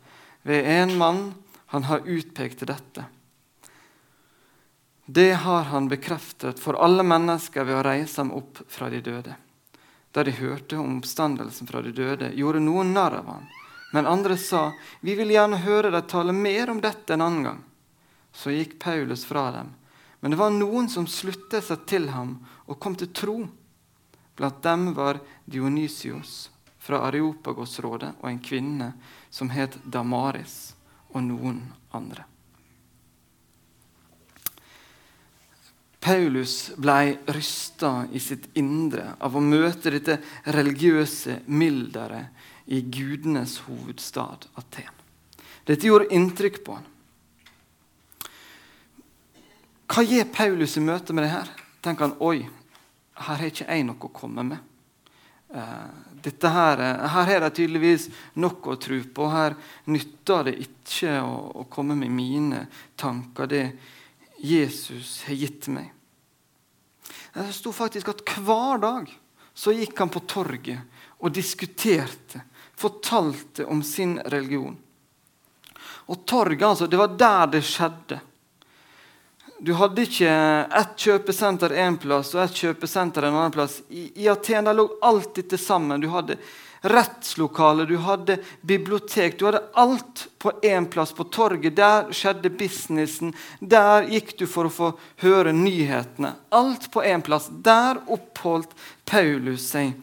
ved 0.45 0.65
en 0.69 0.97
mann 0.97 1.33
han 1.73 1.83
har 1.89 2.05
utpekt 2.05 2.61
til 2.61 2.69
dette. 2.69 3.07
Det 5.05 5.33
har 5.33 5.63
han 5.73 5.89
bekreftet 5.89 6.61
for 6.61 6.77
alle 6.81 7.03
mennesker 7.05 7.65
ved 7.65 7.79
å 7.79 7.83
reise 7.85 8.21
ham 8.21 8.31
opp 8.37 8.61
fra 8.69 8.89
de 8.93 9.01
døde. 9.01 9.33
Da 10.13 10.23
de 10.23 10.33
hørte 10.37 10.77
om 10.77 10.99
oppstandelsen 10.99 11.67
fra 11.67 11.81
de 11.81 11.91
døde, 11.93 12.31
gjorde 12.37 12.61
noen 12.61 12.93
narr 12.93 13.19
av 13.19 13.29
ham. 13.33 13.47
Men 13.93 14.05
andre 14.05 14.37
sa, 14.37 14.73
'Vi 15.01 15.15
vil 15.15 15.29
gjerne 15.29 15.57
høre 15.57 15.91
deg 15.91 16.07
tale 16.07 16.33
mer 16.33 16.69
om 16.69 16.81
dette 16.81 17.13
en 17.13 17.21
annen 17.21 17.43
gang.' 17.43 17.63
Så 18.33 18.51
gikk 18.51 18.79
Paulus 18.79 19.25
fra 19.25 19.51
dem. 19.51 19.73
Men 20.19 20.31
det 20.31 20.37
var 20.37 20.49
noen 20.49 20.89
som 20.89 21.07
sluttet 21.07 21.63
seg 21.63 21.85
til 21.85 22.09
ham 22.09 22.45
og 22.67 22.79
kom 22.79 22.95
til 22.95 23.07
tro. 23.07 23.47
Blant 24.35 24.61
dem 24.61 24.93
var 24.93 25.19
Dionysios 25.45 26.49
fra 26.85 27.01
Areopagos-rådet 27.07 28.13
og 28.21 28.29
en 28.29 28.39
kvinne 28.45 28.91
som 29.33 29.49
het 29.53 29.79
Damaris, 29.89 30.75
og 31.15 31.23
noen 31.23 31.61
andre. 31.95 32.25
Paulus 36.05 36.75
ble 36.77 37.15
rysta 37.33 38.03
i 38.13 38.19
sitt 38.21 38.51
indre 38.59 39.15
av 39.17 39.33
å 39.33 39.41
møte 39.41 39.93
dette 39.95 40.19
religiøse 40.53 41.39
mylderet 41.47 42.69
i 42.69 42.83
gudenes 42.83 43.57
hovedstad, 43.65 44.45
Aten. 44.59 44.91
Dette 45.65 45.87
gjorde 45.87 46.11
inntrykk 46.13 46.59
på 46.67 46.75
han. 46.77 46.85
Hva 49.89 50.03
gir 50.05 50.29
Paulus 50.29 50.77
i 50.77 50.83
møte 50.83 51.13
med 51.15 51.25
det 51.25 51.33
her? 51.33 51.49
Tenker 51.81 52.09
han 52.09 52.17
oi, 52.21 52.45
her 53.15 53.39
har 53.39 53.49
ikke 53.49 53.65
jeg 53.65 53.87
noe 53.87 54.05
å 54.05 54.13
komme 54.13 54.45
med. 54.45 54.74
Uh, 55.53 55.89
dette 56.25 56.49
her, 56.49 56.81
her 57.05 57.27
har 57.29 57.43
de 57.45 57.49
tydeligvis 57.53 58.07
nok 58.41 58.71
å 58.73 58.77
tro 58.81 58.97
på. 59.13 59.27
Her 59.29 59.55
nytter 59.93 60.47
det 60.49 60.55
ikke 60.63 61.19
å, 61.21 61.35
å 61.61 61.67
komme 61.71 61.97
med 61.99 62.13
mine 62.13 62.65
tanker, 62.97 63.49
det 63.51 63.65
Jesus 64.41 65.21
har 65.27 65.37
gitt 65.37 65.69
meg. 65.73 65.91
Det 67.35 67.51
sto 67.53 67.71
faktisk 67.75 68.09
at 68.13 68.23
hver 68.39 68.81
dag 68.81 69.11
så 69.55 69.73
gikk 69.75 69.99
han 69.99 70.11
på 70.11 70.23
torget 70.27 70.81
og 71.21 71.33
diskuterte, 71.35 72.41
fortalte 72.75 73.65
om 73.71 73.83
sin 73.83 74.17
religion. 74.19 74.75
Og 76.11 76.25
torget, 76.27 76.67
altså, 76.67 76.87
det 76.87 76.99
var 76.99 77.15
der 77.17 77.53
det 77.55 77.63
skjedde. 77.65 78.19
Du 79.59 79.71
hadde 79.73 80.03
ikke 80.03 80.29
ett 80.75 80.95
kjøpesenter 80.99 81.71
én 81.79 81.95
plass 82.01 82.33
og 82.35 82.43
ett 82.43 82.57
kjøpesenter 82.59 83.23
en 83.23 83.37
annen 83.37 83.53
plass. 83.55 83.79
I, 83.87 84.09
i 84.25 84.27
Aten 84.27 84.67
lå 84.75 84.89
alt 85.05 85.31
dette 85.37 85.57
sammen. 85.57 86.01
Du 86.03 86.09
hadde 86.11 86.35
rettslokale, 86.85 87.85
du 87.85 87.95
hadde 88.03 88.37
bibliotek. 88.61 89.39
Du 89.39 89.45
hadde 89.47 89.63
alt 89.73 90.25
på 90.43 90.51
én 90.63 90.89
plass, 90.91 91.13
på 91.15 91.23
torget. 91.23 91.77
Der 91.79 92.11
skjedde 92.11 92.51
businessen. 92.51 93.31
Der 93.59 94.09
gikk 94.11 94.35
du 94.37 94.45
for 94.49 94.67
å 94.67 94.73
få 94.73 94.91
høre 95.23 95.55
nyhetene. 95.55 96.35
Alt 96.51 96.91
på 96.91 97.05
én 97.07 97.23
plass. 97.25 97.47
Der 97.49 98.03
oppholdt 98.11 98.75
Paulus 99.07 99.71
seg. 99.71 99.95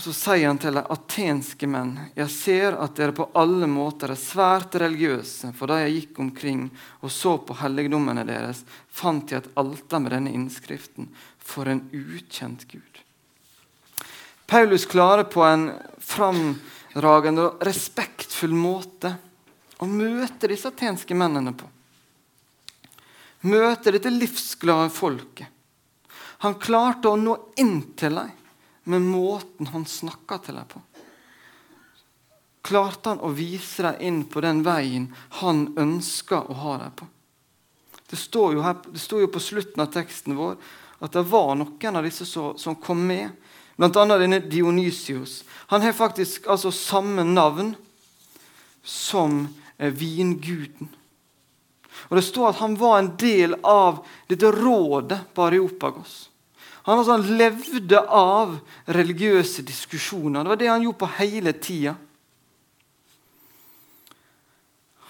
Og 0.00 0.04
Så 0.06 0.14
sier 0.16 0.46
han 0.48 0.56
til 0.56 0.78
de 0.78 0.80
atenske 0.94 1.66
menn.: 1.68 1.90
Jeg 2.16 2.32
ser 2.32 2.76
at 2.80 2.94
dere 2.96 3.12
på 3.12 3.26
alle 3.36 3.66
måter 3.68 4.14
er 4.14 4.16
svært 4.16 4.78
religiøse, 4.80 5.50
for 5.52 5.68
da 5.68 5.76
jeg 5.82 5.92
gikk 5.92 6.20
omkring 6.24 6.62
og 7.04 7.12
så 7.12 7.34
på 7.36 7.58
helligdommene 7.60 8.24
deres, 8.24 8.62
fant 8.88 9.28
jeg 9.28 9.42
et 9.42 9.50
alter 9.60 10.00
med 10.00 10.14
denne 10.16 10.32
innskriften. 10.32 11.10
For 11.36 11.68
en 11.68 11.82
ukjent 11.92 12.64
Gud. 12.72 13.02
Paulus 14.48 14.88
klarer 14.88 15.28
på 15.28 15.44
en 15.44 15.68
framragende 16.00 17.50
og 17.50 17.68
respektfull 17.68 18.56
måte 18.56 19.12
å 19.84 19.84
møte 19.84 20.48
disse 20.48 20.72
atenske 20.72 21.12
mennene 21.12 21.52
på. 21.52 21.68
Møte 23.52 23.92
dette 23.92 24.16
livsglade 24.16 24.88
folket. 24.96 25.52
Han 26.40 26.56
klarte 26.56 27.12
å 27.12 27.20
nå 27.20 27.36
inn 27.60 27.82
til 28.00 28.16
dem 28.16 28.39
med 28.84 29.02
måten 29.02 29.70
han 29.72 29.86
snakka 29.86 30.38
til 30.44 30.58
dem 30.58 30.68
på. 30.70 30.82
Klarte 32.66 33.14
han 33.14 33.22
å 33.24 33.32
vise 33.34 33.84
dem 33.86 34.02
inn 34.04 34.20
på 34.28 34.42
den 34.44 34.62
veien 34.66 35.08
han 35.40 35.68
ønska 35.80 36.42
å 36.42 36.58
ha 36.64 36.76
dem 36.84 36.94
på. 36.96 37.08
Det 38.10 38.18
står, 38.18 38.58
her, 38.62 38.76
det 38.90 39.00
står 39.00 39.24
jo 39.24 39.32
på 39.32 39.42
slutten 39.42 39.82
av 39.84 39.92
teksten 39.94 40.34
vår 40.38 40.56
at 41.00 41.14
det 41.14 41.22
var 41.30 41.54
noen 41.56 41.96
av 41.96 42.04
disse 42.04 42.26
som, 42.28 42.56
som 42.58 42.76
kom 42.76 43.06
med 43.06 43.30
Bl.a. 43.80 44.04
denne 44.18 44.42
Dionysios. 44.44 45.44
Han 45.72 45.82
har 45.82 45.92
faktisk 45.96 46.46
altså 46.52 46.68
samme 46.72 47.24
navn 47.24 47.72
som 48.84 49.46
eh, 49.78 49.88
vinguden. 49.88 50.90
Og 52.08 52.16
Det 52.16 52.24
står 52.24 52.48
at 52.50 52.60
han 52.60 52.76
var 52.76 52.98
en 52.98 53.12
del 53.16 53.54
av 53.62 54.02
dette 54.28 54.50
rådet 54.52 55.20
på 55.34 55.46
Areopagos. 55.46 56.29
Han, 56.86 56.98
altså, 56.98 57.16
levde 57.20 58.00
av 58.00 58.56
religiøse 58.86 59.62
diskusjoner. 59.66 60.44
Det 60.44 60.54
var 60.54 60.60
det 60.60 60.70
han 60.72 60.86
gjorde 60.86 61.02
på 61.02 61.12
hele 61.18 61.52
tida. 61.56 61.96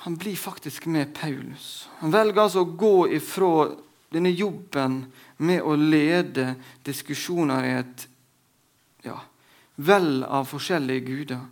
han 0.03 0.17
blir 0.17 0.37
faktisk 0.37 0.87
med 0.87 1.15
Paulus. 1.15 1.89
Han 1.99 2.11
velger 2.11 2.41
altså 2.41 2.63
å 2.65 2.73
gå 2.73 3.09
ifra 3.13 3.67
denne 4.09 4.31
jobben 4.33 5.03
med 5.45 5.61
å 5.61 5.75
lede 5.77 6.55
diskusjoner 6.89 7.67
i 7.69 7.73
et 7.83 8.07
ja, 9.05 9.19
vel 9.77 10.25
av 10.25 10.49
forskjellige 10.49 11.05
guder, 11.05 11.43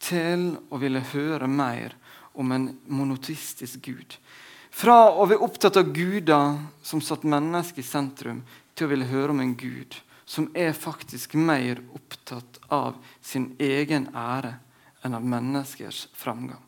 til 0.00 0.46
å 0.72 0.80
ville 0.80 1.04
høre 1.12 1.44
mer 1.44 1.92
om 2.40 2.56
en 2.56 2.70
monotistisk 2.88 3.84
gud. 3.84 4.16
Fra 4.72 5.12
å 5.12 5.28
være 5.28 5.44
opptatt 5.44 5.76
av 5.76 5.92
guder 5.92 6.56
som 6.80 7.04
satt 7.04 7.28
mennesket 7.28 7.84
i 7.84 7.88
sentrum, 7.90 8.40
til 8.82 8.88
å 8.88 8.94
ville 8.96 9.06
høre 9.06 9.30
om 9.30 9.40
en 9.44 9.54
gud 9.54 9.94
som 10.26 10.48
er 10.58 10.74
faktisk 10.74 11.36
mer 11.38 11.78
opptatt 11.94 12.58
av 12.74 12.96
sin 13.22 13.52
egen 13.62 14.08
ære 14.10 14.56
enn 15.06 15.14
av 15.14 15.22
menneskers 15.22 16.08
framgang. 16.18 16.62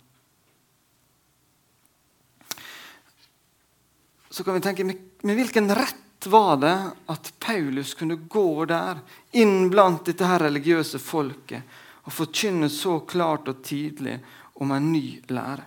Så 4.30 4.44
kan 4.46 4.54
vi 4.54 4.62
tenke, 4.62 4.86
med, 4.86 4.98
hvilken 5.22 5.70
rett 5.74 6.26
var 6.30 6.56
det 6.62 6.74
at 7.10 7.32
Paulus 7.42 7.94
kunne 7.98 8.16
gå 8.30 8.64
der, 8.66 8.98
inn 9.38 9.68
blant 9.70 10.06
dette 10.06 10.26
her 10.26 10.42
religiøse 10.42 10.98
folket, 11.02 11.62
og 12.04 12.14
forkynne 12.14 12.70
så 12.70 13.00
klart 13.08 13.50
og 13.50 13.62
tidlig 13.66 14.20
om 14.62 14.74
en 14.74 14.90
ny 14.90 15.20
lære? 15.30 15.66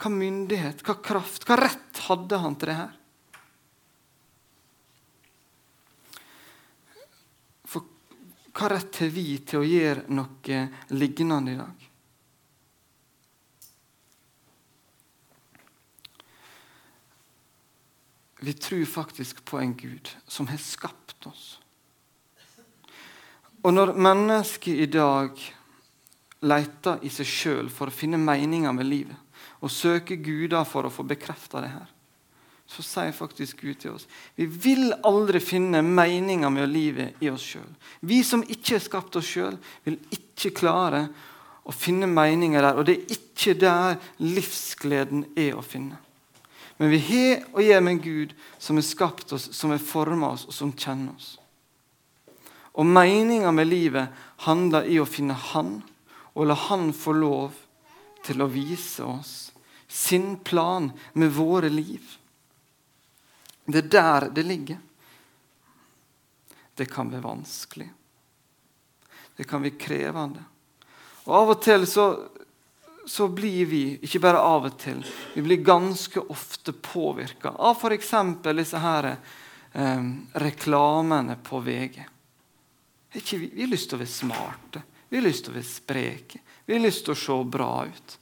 Hva 0.00 0.14
myndighet, 0.14 0.86
hva 0.86 0.96
kraft, 1.02 1.44
hva 1.46 1.58
rett 1.60 2.02
hadde 2.06 2.38
han 2.42 2.58
til 2.58 2.72
det 2.72 2.78
her? 2.80 2.96
For 7.70 7.86
hva 8.60 8.68
rett 8.68 8.96
har 9.00 9.08
vi 9.08 9.38
til 9.40 9.62
å 9.62 9.64
gjøre 9.64 10.02
noe 10.12 10.56
lignende 10.92 11.54
i 11.54 11.56
dag? 11.56 11.86
Vi 18.40 18.52
tror 18.52 18.84
faktisk 18.84 19.40
på 19.48 19.60
en 19.60 19.72
Gud 19.76 20.12
som 20.28 20.48
har 20.52 20.60
skapt 20.60 21.26
oss. 21.28 21.46
Og 23.64 23.72
når 23.72 23.94
mennesket 23.96 24.84
i 24.84 24.88
dag 24.92 25.40
leter 26.44 27.00
i 27.04 27.12
seg 27.12 27.28
sjøl 27.28 27.72
for 27.72 27.88
å 27.88 27.96
finne 27.96 28.20
meninger 28.20 28.76
med 28.76 28.88
livet, 28.88 29.16
og 29.60 29.72
søker 29.72 30.20
guder 30.20 30.68
for 30.68 30.84
å 30.84 30.92
få 30.92 31.04
bekrefta 31.08 31.60
det 31.64 31.72
her, 31.72 31.88
så 32.70 32.84
sier 32.86 33.10
faktisk 33.14 33.64
Gud 33.64 33.80
til 33.82 33.96
oss 33.96 34.06
vi 34.38 34.46
vil 34.46 34.92
aldri 35.06 35.40
finne 35.42 35.82
meninger 35.82 36.52
med 36.54 36.70
livet 36.70 37.18
i 37.24 37.30
oss 37.32 37.48
sjøl. 37.52 37.66
Vi 38.00 38.22
som 38.26 38.44
ikke 38.46 38.76
har 38.76 38.84
skapt 38.84 39.18
oss 39.18 39.32
sjøl, 39.32 39.58
vil 39.84 39.98
ikke 40.14 40.54
klare 40.62 41.08
å 41.66 41.74
finne 41.74 42.08
meninger 42.10 42.62
der. 42.62 42.78
Og 42.78 42.86
det 42.86 42.96
er 42.96 43.16
ikke 43.16 43.56
der 43.58 43.98
livsgleden 44.22 45.26
er 45.38 45.58
å 45.58 45.64
finne. 45.66 45.98
Men 46.80 46.94
vi 46.94 47.02
har 47.10 47.42
å 47.52 47.60
gjøre 47.60 47.84
med 47.84 47.98
en 47.98 48.04
Gud 48.04 48.34
som 48.58 48.78
har 48.80 48.86
skapt 48.86 49.34
oss, 49.36 49.50
som 49.52 49.74
har 49.74 49.82
forma 49.84 50.32
oss, 50.32 50.46
og 50.48 50.56
som 50.56 50.72
kjenner 50.72 51.12
oss. 51.12 51.34
Og 52.80 52.86
meninga 52.86 53.50
med 53.52 53.68
livet 53.68 54.22
handler 54.46 54.86
i 54.88 54.96
å 55.02 55.08
finne 55.08 55.36
Han, 55.50 55.80
og 56.32 56.46
la 56.48 56.56
Han 56.70 56.94
få 56.96 57.12
lov 57.18 57.58
til 58.24 58.40
å 58.40 58.48
vise 58.48 59.04
oss 59.04 59.34
sin 59.90 60.38
plan 60.46 60.88
med 61.12 61.32
våre 61.34 61.68
liv. 61.68 62.00
Det 63.64 63.84
er 63.84 63.90
der 63.92 64.28
det 64.34 64.46
ligger. 64.46 64.78
Det 66.74 66.86
kan 66.86 67.10
være 67.12 67.22
vanskelig. 67.22 67.90
Det 69.36 69.44
kan 69.44 69.62
være 69.62 69.80
krevende. 69.80 70.44
Og 71.28 71.34
Av 71.36 71.50
og 71.52 71.60
til 71.62 71.86
så, 71.88 72.06
så 73.06 73.28
blir 73.28 73.66
vi, 73.68 73.82
ikke 74.04 74.22
bare 74.22 74.40
av 74.40 74.68
og 74.70 74.78
til, 74.80 75.02
vi 75.34 75.44
blir 75.44 75.64
ganske 75.64 76.22
ofte 76.32 76.72
påvirka 76.72 77.52
av 77.56 77.76
f.eks. 77.76 78.14
disse 78.56 78.80
her 78.80 79.10
eh, 79.12 80.08
reklamene 80.44 81.36
på 81.44 81.60
VG. 81.64 82.00
Ikke, 83.12 83.38
vi, 83.38 83.50
har 83.60 83.72
lyst 83.72 83.90
til 83.90 83.98
å 83.98 84.02
være 84.04 84.14
smarte, 84.14 84.82
vi 85.08 85.18
har 85.18 85.26
lyst 85.26 85.44
til 85.46 85.54
å 85.54 85.58
være 85.58 85.68
spreke, 85.68 86.42
vi 86.66 86.76
har 86.76 86.84
lyst 86.84 87.04
til 87.06 87.16
å 87.16 87.20
se 87.20 87.38
bra 87.50 87.72
ut. 87.90 88.16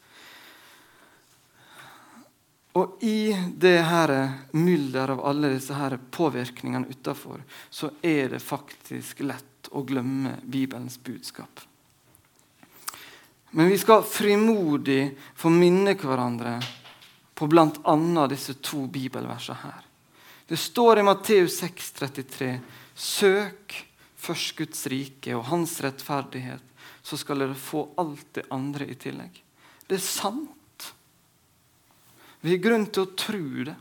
Og 2.77 2.99
i 3.03 3.33
det 3.57 3.79
her 3.89 4.13
mylder 4.53 5.15
av 5.15 5.25
alle 5.27 5.51
disse 5.55 5.75
her 5.75 5.97
påvirkningene 6.11 6.91
utafor, 6.91 7.41
så 7.71 7.91
er 8.03 8.35
det 8.35 8.43
faktisk 8.45 9.25
lett 9.25 9.71
å 9.73 9.83
glemme 9.87 10.37
Bibelens 10.45 10.99
budskap. 11.03 11.65
Men 13.51 13.71
vi 13.73 13.79
skal 13.81 14.05
frimodig 14.05 15.17
få 15.35 15.51
minne 15.51 15.97
hverandre 15.97 16.59
på 17.35 17.47
bl.a. 17.49 18.27
disse 18.29 18.59
to 18.61 18.85
bibelversene 18.93 19.63
her. 19.63 19.85
Det 20.49 20.57
står 20.57 21.01
i 21.01 21.05
Matteus 21.05 21.59
6, 21.61 21.93
33, 21.93 22.51
Søk 22.95 23.75
først 24.19 24.57
Guds 24.59 24.87
rike 24.91 25.37
og 25.37 25.47
hans 25.53 25.77
rettferdighet, 25.85 26.63
så 27.03 27.17
skal 27.21 27.45
dere 27.45 27.57
få 27.57 27.87
alt 28.01 28.27
det 28.37 28.49
andre 28.53 28.89
i 28.91 28.97
tillegg. 28.99 29.43
Det 29.89 29.97
er 29.97 30.05
sant. 30.05 30.55
Vi 32.41 32.51
har 32.55 32.63
grunn 32.63 32.87
til 32.87 33.03
å 33.03 33.13
tro 33.19 33.45
det. 33.67 33.75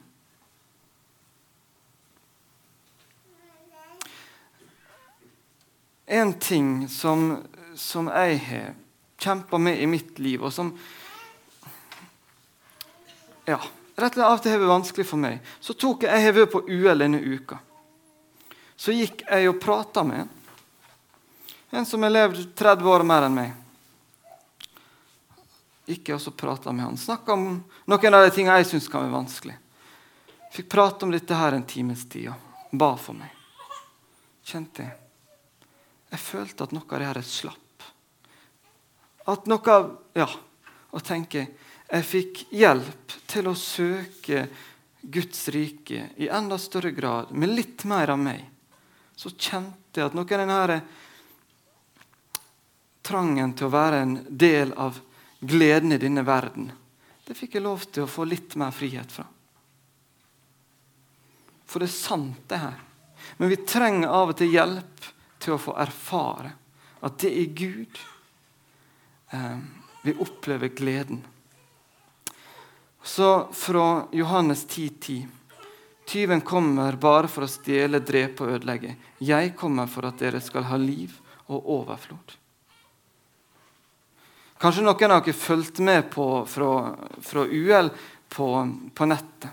En 6.07 6.31
ting 6.39 6.87
som, 6.89 7.43
som 7.75 8.07
jeg 8.07 8.39
har 8.47 8.75
kjempa 9.19 9.59
med 9.59 9.81
i 9.81 9.89
mitt 9.89 10.19
liv, 10.23 10.41
og 10.45 10.53
som 10.53 10.71
ja, 13.47 13.59
rett 13.97 14.15
og 14.15 14.17
slett 14.17 14.25
av 14.25 14.37
og 14.37 14.41
til 14.43 14.53
har 14.53 14.61
vært 14.61 14.73
vanskelig 14.73 15.07
for 15.09 15.21
meg, 15.21 15.53
så 15.59 15.75
tok 15.75 16.07
jeg 16.07 16.25
har 16.25 16.35
vært 16.37 16.53
på 16.53 16.63
UL 16.65 17.03
denne 17.03 17.19
uka. 17.21 17.59
Så 18.77 18.95
gikk 18.95 19.25
jeg 19.27 19.51
og 19.51 19.61
prata 19.61 20.03
med 20.07 20.23
en. 20.23 20.33
En 21.77 21.85
som 21.85 22.03
har 22.05 22.13
levd 22.13 22.45
30 22.55 22.93
år 22.93 23.03
mer 23.05 23.27
enn 23.27 23.35
meg 23.35 23.66
gikk 25.87 26.11
jeg 26.11 26.19
og 26.19 26.35
prata 26.37 26.73
med 26.75 26.85
han. 26.85 26.99
Snakka 26.99 27.33
om 27.33 27.47
noen 27.87 28.17
av 28.17 28.25
de 28.25 28.33
tingene 28.35 28.59
jeg 28.59 28.71
syns 28.73 28.89
kan 28.91 29.05
være 29.05 29.15
vanskelig. 29.15 29.55
Fikk 30.51 30.69
prate 30.71 31.07
om 31.07 31.13
dette 31.15 31.37
her 31.37 31.55
en 31.55 31.67
times 31.67 32.05
tid 32.11 32.31
og 32.31 32.75
ba 32.77 32.91
for 32.99 33.15
meg. 33.15 33.31
Kjente 34.47 34.83
jeg. 34.83 34.95
Jeg 36.11 36.23
følte 36.23 36.67
at 36.67 36.75
noe 36.75 36.87
av 36.87 36.99
det 36.99 37.07
her 37.09 37.19
er 37.19 37.27
slapp. 37.27 37.87
At 39.27 39.47
noe 39.47 39.73
av 39.73 39.89
Ja, 40.17 40.27
å 40.91 40.99
tenke 41.03 41.47
Jeg 41.87 42.03
fikk 42.03 42.39
hjelp 42.51 43.13
til 43.31 43.47
å 43.47 43.55
søke 43.55 44.47
Guds 45.01 45.45
rike 45.55 46.09
i 46.19 46.27
enda 46.27 46.57
større 46.59 46.91
grad, 46.91 47.31
med 47.31 47.53
litt 47.55 47.85
mer 47.87 48.11
av 48.11 48.19
meg. 48.19 48.41
Så 49.15 49.31
kjente 49.31 50.01
jeg 50.01 50.09
at 50.09 50.17
noe 50.17 50.27
av 50.27 50.41
denne 50.43 50.81
trangen 53.07 53.53
til 53.55 53.69
å 53.69 53.71
være 53.71 54.01
en 54.03 54.17
del 54.27 54.73
av 54.75 54.99
gleden 55.39 55.93
i 55.93 56.01
denne 56.01 56.23
verden, 56.25 56.71
det 57.27 57.35
fikk 57.35 57.57
jeg 57.57 57.65
lov 57.65 57.83
til 57.91 58.05
å 58.05 58.09
få 58.11 58.25
litt 58.27 58.55
mer 58.59 58.71
frihet 58.71 59.11
fra. 59.11 59.25
For 61.67 61.83
det 61.83 61.89
er 61.89 61.97
sant, 61.97 62.43
det 62.47 62.61
her. 62.61 62.77
Men 63.37 63.51
vi 63.51 63.57
trenger 63.67 64.13
av 64.13 64.31
og 64.31 64.37
til 64.39 64.53
hjelp 64.53 65.09
til 65.43 65.55
å 65.55 65.61
få 65.61 65.75
erfare 65.77 66.53
at 67.03 67.17
det 67.21 67.33
er 67.41 67.57
Gud 67.57 67.99
eh, 69.35 69.57
vi 70.07 70.15
opplever 70.23 70.71
gleden. 70.71 71.19
Så 73.03 73.49
fra 73.53 74.07
Johannes 74.11 74.65
10,10.: 74.67 74.99
10. 74.99 75.27
Tyven 76.07 76.41
kommer 76.41 76.95
bare 76.95 77.27
for 77.27 77.43
å 77.43 77.51
stjele, 77.51 77.99
drepe 77.99 78.45
og 78.45 78.53
ødelegge. 78.55 78.93
Jeg 79.19 79.51
kommer 79.59 79.89
for 79.91 80.07
at 80.07 80.21
dere 80.21 80.39
skal 80.39 80.63
ha 80.69 80.77
liv 80.79 81.11
og 81.51 81.67
overflod. 81.81 82.37
Kanskje 84.57 84.81
noen 84.81 85.11
av 85.13 85.21
dere 85.21 85.37
fulgte 85.37 85.83
med 85.85 86.07
på, 86.09 86.25
fra, 86.49 86.95
fra 87.21 87.43
UL 87.45 87.91
på, 88.29 88.47
på, 88.93 89.05
nettet. 89.05 89.51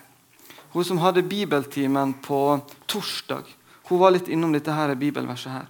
Hun 0.73 0.85
som 0.85 0.99
hadde 0.99 1.23
bibeltimen 1.29 2.15
på 2.25 2.61
torsdag, 2.89 3.45
hun 3.85 4.01
var 4.01 4.15
litt 4.15 4.31
innom 4.33 4.55
dette 4.57 4.73
her 4.73 4.95
bibelverset 4.97 5.53
her, 5.53 5.67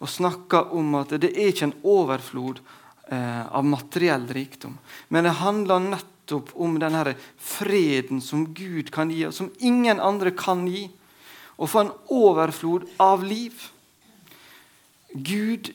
og 0.00 0.08
snakka 0.08 0.62
om 0.74 0.96
at 1.02 1.12
det 1.20 1.34
er 1.34 1.50
ikke 1.52 1.68
en 1.68 1.74
overflod 1.84 2.62
eh, 3.12 3.44
av 3.44 3.66
materiell 3.68 4.24
rikdom, 4.32 4.78
men 5.12 5.28
det 5.28 5.36
handler 5.42 5.84
nettopp 5.84 6.54
om 6.56 6.80
den 6.80 6.96
freden 7.36 8.24
som 8.24 8.48
Gud 8.56 8.88
kan 8.94 9.12
gi, 9.12 9.26
og 9.28 9.36
som 9.36 9.52
ingen 9.60 10.00
andre 10.00 10.32
kan 10.32 10.64
gi. 10.66 10.86
Å 11.58 11.66
få 11.66 11.82
en 11.82 11.92
overflod 12.14 12.84
av 13.02 13.24
liv. 13.26 13.52
Gud 15.12 15.72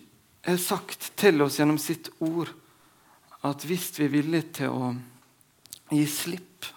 har 0.48 0.60
sagt 0.64 1.12
til 1.20 1.44
oss 1.44 1.60
gjennom 1.60 1.78
sitt 1.82 2.10
ord 2.24 2.54
at 3.44 3.66
hvis 3.68 3.92
vi 4.00 4.08
er 4.08 4.14
villige 4.14 4.50
til 4.60 4.72
å 4.72 4.92
gi 5.92 6.04
slipp 6.08 6.70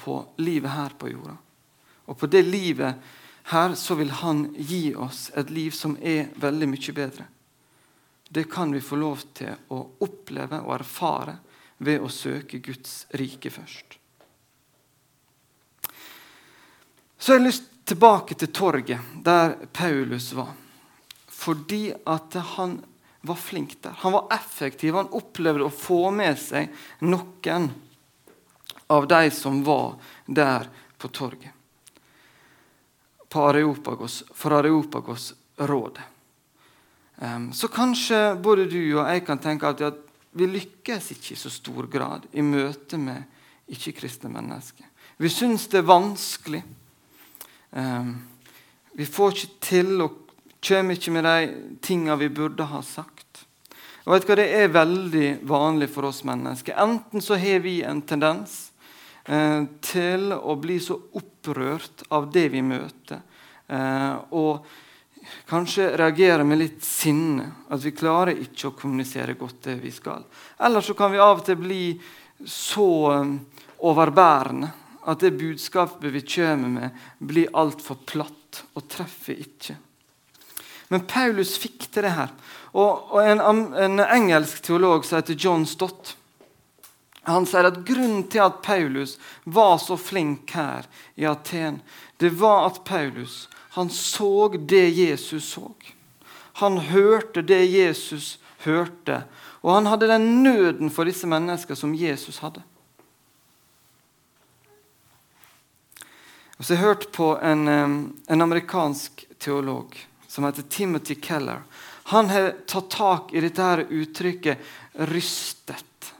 på 0.00 0.16
livet 0.40 0.72
her 0.72 0.96
på 0.98 1.10
jorda, 1.12 1.36
og 2.10 2.18
på 2.18 2.28
det 2.32 2.42
livet 2.48 3.10
her, 3.52 3.74
så 3.74 3.94
vil 3.94 4.10
Han 4.10 4.48
gi 4.56 4.94
oss 4.94 5.30
et 5.36 5.50
liv 5.50 5.70
som 5.70 5.96
er 6.00 6.32
veldig 6.40 6.68
mye 6.70 6.94
bedre. 6.96 7.26
Det 8.28 8.44
kan 8.50 8.72
vi 8.72 8.80
få 8.80 8.96
lov 8.96 9.22
til 9.34 9.54
å 9.74 9.80
oppleve 10.06 10.60
og 10.62 10.74
erfare 10.74 11.36
ved 11.78 12.00
å 12.00 12.08
søke 12.08 12.58
Guds 12.62 13.06
rike 13.18 13.50
først. 13.50 13.96
Så 17.18 17.32
jeg 17.32 17.40
har 17.40 17.42
jeg 17.42 17.48
lyst 17.48 17.66
tilbake 17.84 18.34
til 18.38 18.52
torget, 18.54 19.00
der 19.24 19.56
Paulus 19.72 20.30
var. 20.32 20.54
Fordi 21.26 21.90
at 22.06 22.36
han 22.54 22.78
var 23.20 23.36
flink 23.36 23.76
der. 23.82 23.94
Han 24.02 24.12
var 24.12 24.28
effektiv. 24.32 24.94
Han 24.94 25.12
opplevde 25.16 25.66
å 25.66 25.72
få 25.72 26.10
med 26.14 26.38
seg 26.40 26.70
noen 27.04 27.70
av 28.90 29.06
de 29.08 29.30
som 29.30 29.60
var 29.64 29.98
der 30.26 30.68
på 30.98 31.08
torget. 31.08 31.52
På 33.30 33.44
Areopagos, 33.50 34.22
for 34.34 34.56
Areopagos 34.58 35.34
råd. 35.56 36.00
Så 37.52 37.68
kanskje 37.68 38.34
både 38.40 38.64
du 38.66 38.80
og 38.96 39.04
jeg 39.04 39.26
kan 39.26 39.38
tenke 39.38 39.68
at 39.70 40.00
vi 40.32 40.46
lykkes 40.48 41.10
ikke 41.14 41.34
i 41.34 41.38
så 41.38 41.50
stor 41.52 41.86
grad 41.90 42.26
i 42.32 42.42
møte 42.42 42.98
med 42.98 43.22
ikke-kristne 43.70 44.30
mennesker. 44.32 44.86
Vi 45.20 45.28
syns 45.30 45.68
det 45.68 45.82
er 45.82 45.90
vanskelig. 45.90 46.62
Vi 48.96 49.06
får 49.06 49.36
ikke 49.36 49.60
til 49.68 49.92
og 50.00 50.29
kommer 50.60 50.96
ikke 50.96 51.12
med 51.14 51.24
de 51.24 51.76
tingene 51.84 52.18
vi 52.20 52.28
burde 52.32 52.66
ha 52.68 52.82
sagt. 52.84 53.46
Og 54.04 54.14
vet 54.14 54.26
du 54.26 54.30
hva, 54.30 54.36
Det 54.40 54.50
er 54.56 54.74
veldig 54.74 55.28
vanlig 55.48 55.90
for 55.92 56.08
oss 56.08 56.22
mennesker. 56.24 56.76
Enten 56.80 57.22
så 57.22 57.38
har 57.40 57.60
vi 57.64 57.80
en 57.86 58.02
tendens 58.02 58.72
eh, 59.24 59.64
til 59.84 60.32
å 60.34 60.56
bli 60.60 60.78
så 60.80 60.96
opprørt 61.18 62.06
av 62.10 62.30
det 62.32 62.48
vi 62.54 62.62
møter, 62.64 63.20
eh, 63.68 64.14
og 64.34 64.66
kanskje 65.46 65.92
reagere 66.00 66.44
med 66.44 66.58
litt 66.58 66.84
sinne. 66.84 67.66
At 67.70 67.84
vi 67.84 67.94
klarer 67.96 68.40
ikke 68.40 68.70
å 68.70 68.76
kommunisere 68.76 69.36
godt 69.38 69.62
det 69.68 69.78
vi 69.84 69.92
skal. 69.94 70.24
Eller 70.58 70.84
så 70.84 70.96
kan 70.98 71.12
vi 71.12 71.20
av 71.20 71.42
og 71.42 71.46
til 71.46 71.60
bli 71.60 71.84
så 72.48 72.90
eh, 73.14 73.36
overbærende 73.86 74.72
at 75.10 75.22
det 75.22 75.32
budskapet 75.38 76.12
vi 76.12 76.20
kommer 76.24 76.68
med, 76.68 76.98
blir 77.18 77.52
altfor 77.56 78.02
platt 78.06 78.64
og 78.76 78.84
treffer 78.90 79.38
ikke. 79.40 79.76
Men 80.90 81.06
Paulus 81.06 81.54
fikk 81.62 81.86
til 81.88 82.04
det 82.06 82.14
her. 82.16 82.32
Og, 82.74 83.12
og 83.14 83.20
en, 83.22 83.40
en, 83.78 84.00
engelsk 84.02 84.62
teolog 84.66 85.06
som 85.06 85.20
heter 85.20 85.38
John 85.38 85.66
Stott 85.66 86.16
han 87.28 87.44
sier 87.46 87.68
at 87.68 87.82
Grunnen 87.86 88.24
til 88.32 88.42
at 88.42 88.62
Paulus 88.64 89.18
var 89.44 89.76
så 89.78 89.96
flink 90.00 90.50
her 90.56 90.86
i 91.20 91.26
Aten, 91.28 91.80
det 92.16 92.32
var 92.40 92.70
at 92.70 92.80
Paulus 92.88 93.44
han 93.76 93.90
så 93.90 94.48
det 94.48 94.88
Jesus 94.96 95.52
så. 95.52 95.70
Han 96.58 96.78
hørte 96.90 97.42
det 97.42 97.62
Jesus 97.70 98.40
hørte. 98.64 99.22
Og 99.62 99.74
han 99.74 99.86
hadde 99.86 100.08
den 100.10 100.42
nøden 100.42 100.90
for 100.90 101.06
disse 101.06 101.28
menneskene 101.30 101.78
som 101.78 101.94
Jesus 101.94 102.40
hadde. 102.42 102.64
Og 106.58 106.64
så 106.64 106.74
har 106.74 106.80
jeg 106.80 106.86
hørt 106.88 107.06
på 107.14 107.30
en, 107.38 107.68
en 107.70 108.42
amerikansk 108.42 109.24
teolog 109.38 109.94
som 110.30 110.44
heter 110.44 110.62
Timothy 110.62 111.14
Keller. 111.22 111.62
Han 112.02 112.28
har 112.30 112.52
tatt 112.66 112.90
tak 112.90 113.32
i 113.34 113.40
dette 113.42 113.62
her 113.62 113.80
uttrykket 113.90 114.58
'rystet', 114.94 116.12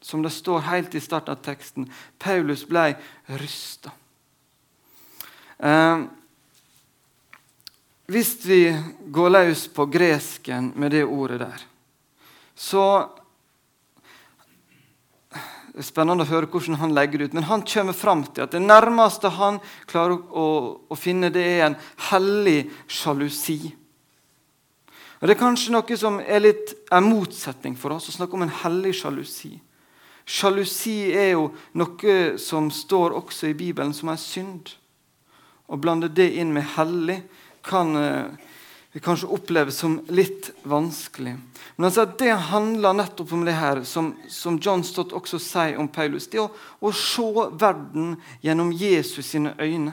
som 0.00 0.22
det 0.22 0.30
står 0.30 0.60
helt 0.70 0.94
i 0.94 1.00
starten 1.00 1.34
av 1.34 1.42
teksten. 1.42 1.88
Paulus 2.18 2.62
ble 2.68 2.94
rysta. 3.26 3.90
Eh, 5.58 6.04
hvis 8.06 8.44
vi 8.46 8.60
går 9.10 9.30
løs 9.30 9.66
på 9.68 9.86
gresken 9.86 10.70
med 10.76 10.90
det 10.94 11.04
ordet 11.04 11.40
der, 11.40 11.66
så 12.54 13.10
spennende 15.84 16.24
å 16.24 16.30
høre 16.30 16.48
hvordan 16.50 16.78
han 16.80 16.94
legger 16.96 17.18
det 17.18 17.28
ut. 17.28 17.36
Men 17.36 17.48
han 17.50 17.64
kommer 17.68 17.96
fram 17.96 18.24
til 18.28 18.46
at 18.46 18.54
det 18.54 18.62
nærmeste 18.62 19.32
han 19.36 19.58
klarer 19.90 20.16
å, 20.30 20.46
å 20.88 20.98
finne, 20.98 21.32
det 21.32 21.44
er 21.44 21.66
en 21.66 21.78
hellig 22.10 22.70
sjalusi. 22.88 23.74
Og 25.20 25.28
Det 25.28 25.36
er 25.36 25.40
kanskje 25.40 25.72
noe 25.72 25.96
som 25.98 26.18
er 26.20 26.42
litt 26.44 26.74
en 26.92 27.06
motsetning 27.08 27.76
for 27.80 27.96
oss 27.96 28.10
å 28.10 28.16
snakke 28.16 28.36
om 28.36 28.44
en 28.46 28.56
hellig 28.62 28.94
sjalusi. 28.98 29.54
Sjalusi 30.26 31.12
er 31.14 31.32
jo 31.36 31.48
noe 31.78 32.16
som 32.42 32.68
står 32.72 33.14
også 33.16 33.52
i 33.52 33.56
Bibelen 33.56 33.94
som 33.96 34.10
er 34.12 34.20
synd. 34.20 34.74
Å 35.66 35.78
blande 35.80 36.10
det 36.12 36.28
inn 36.38 36.52
med 36.54 36.66
hellig 36.76 37.20
kan 37.66 37.94
eh, 38.96 39.00
vi 39.00 39.04
kanskje 39.04 39.28
opplever 39.28 39.70
som 39.70 39.98
litt 40.08 40.50
vanskelig. 40.64 41.34
Men 41.76 41.84
altså, 41.84 42.06
det 42.18 42.32
handler 42.32 42.96
nettopp 42.96 43.32
om 43.36 43.44
det 43.44 43.52
her, 43.52 43.82
som, 43.84 44.14
som 44.32 44.56
John 44.56 44.80
Stott 44.84 45.12
også 45.12 45.36
sier 45.36 45.76
om 45.76 45.88
Paulus. 45.88 46.30
Det 46.32 46.40
å, 46.40 46.48
å 46.80 46.92
se 46.96 47.26
verden 47.60 48.14
gjennom 48.40 48.72
Jesus 48.72 49.28
sine 49.34 49.52
øyne. 49.60 49.92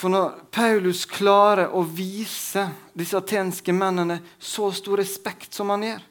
For 0.00 0.08
når 0.08 0.38
Paulus 0.48 1.04
klarer 1.04 1.74
å 1.76 1.82
vise 1.84 2.70
disse 2.96 3.20
atenske 3.20 3.76
mennene 3.76 4.22
så 4.40 4.70
stor 4.72 4.96
respekt 5.02 5.52
som 5.52 5.68
han 5.74 5.84
gjør 5.84 6.06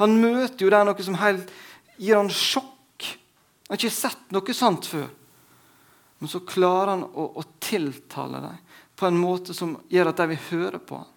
Han 0.00 0.16
møter 0.16 0.64
jo 0.64 0.72
der 0.72 0.88
noe 0.88 1.04
som 1.04 1.20
helt 1.20 1.52
gir 2.00 2.16
han 2.16 2.32
sjokk. 2.32 3.04
Han 3.04 3.76
har 3.76 3.82
ikke 3.82 3.92
sett 3.92 4.32
noe 4.32 4.56
sånt 4.56 4.88
før. 4.88 5.10
Men 6.18 6.30
så 6.32 6.40
klarer 6.40 6.94
han 6.94 7.04
å, 7.04 7.26
å 7.36 7.44
tiltale 7.60 8.40
dem 8.40 8.56
på 8.96 9.06
en 9.06 9.18
måte 9.20 9.54
som 9.54 9.74
gjør 9.92 10.10
at 10.10 10.22
de 10.22 10.30
vil 10.32 10.44
høre 10.50 10.80
på 10.80 10.96
ham. 11.02 11.12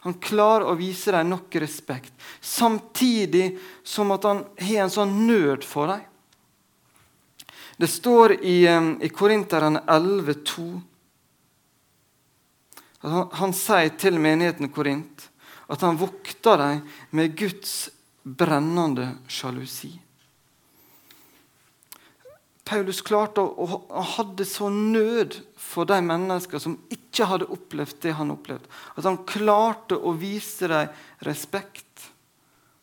Han 0.00 0.16
klarer 0.16 0.64
å 0.66 0.78
vise 0.78 1.12
dem 1.12 1.28
nok 1.28 1.54
respekt, 1.60 2.12
samtidig 2.40 3.58
som 3.84 4.10
at 4.14 4.24
han 4.24 4.40
har 4.58 4.86
en 4.86 4.92
sånn 4.92 5.12
nød 5.28 5.66
for 5.68 5.92
dem. 5.92 6.06
Det 7.80 7.88
står 7.88 8.38
i, 8.40 8.64
i 8.66 9.10
Korinterne 9.12 9.84
11,2 9.86 10.70
han, 13.00 13.28
han 13.32 13.54
sier 13.56 13.94
til 13.96 14.18
menigheten 14.20 14.68
Korint 14.72 15.30
at 15.70 15.80
han 15.86 15.96
vokter 15.96 16.60
dem 16.60 16.82
med 17.16 17.36
Guds 17.38 17.88
brennende 18.22 19.14
sjalusi. 19.30 19.94
Paulus 22.70 23.00
klarte 23.02 23.42
å, 23.42 23.80
å 23.90 24.02
hadde 24.14 24.46
så 24.46 24.68
nød 24.70 25.40
for 25.58 25.88
de 25.90 25.98
mennesker 26.06 26.62
som 26.62 26.76
ikke 26.92 27.26
hadde 27.26 27.48
opplevd 27.50 27.98
det 28.04 28.14
han 28.14 28.30
opplevde. 28.30 28.70
At 28.94 29.08
han 29.08 29.18
klarte 29.26 29.98
å 29.98 30.12
vise 30.18 30.70
dem 30.70 30.92
respekt. 31.26 32.06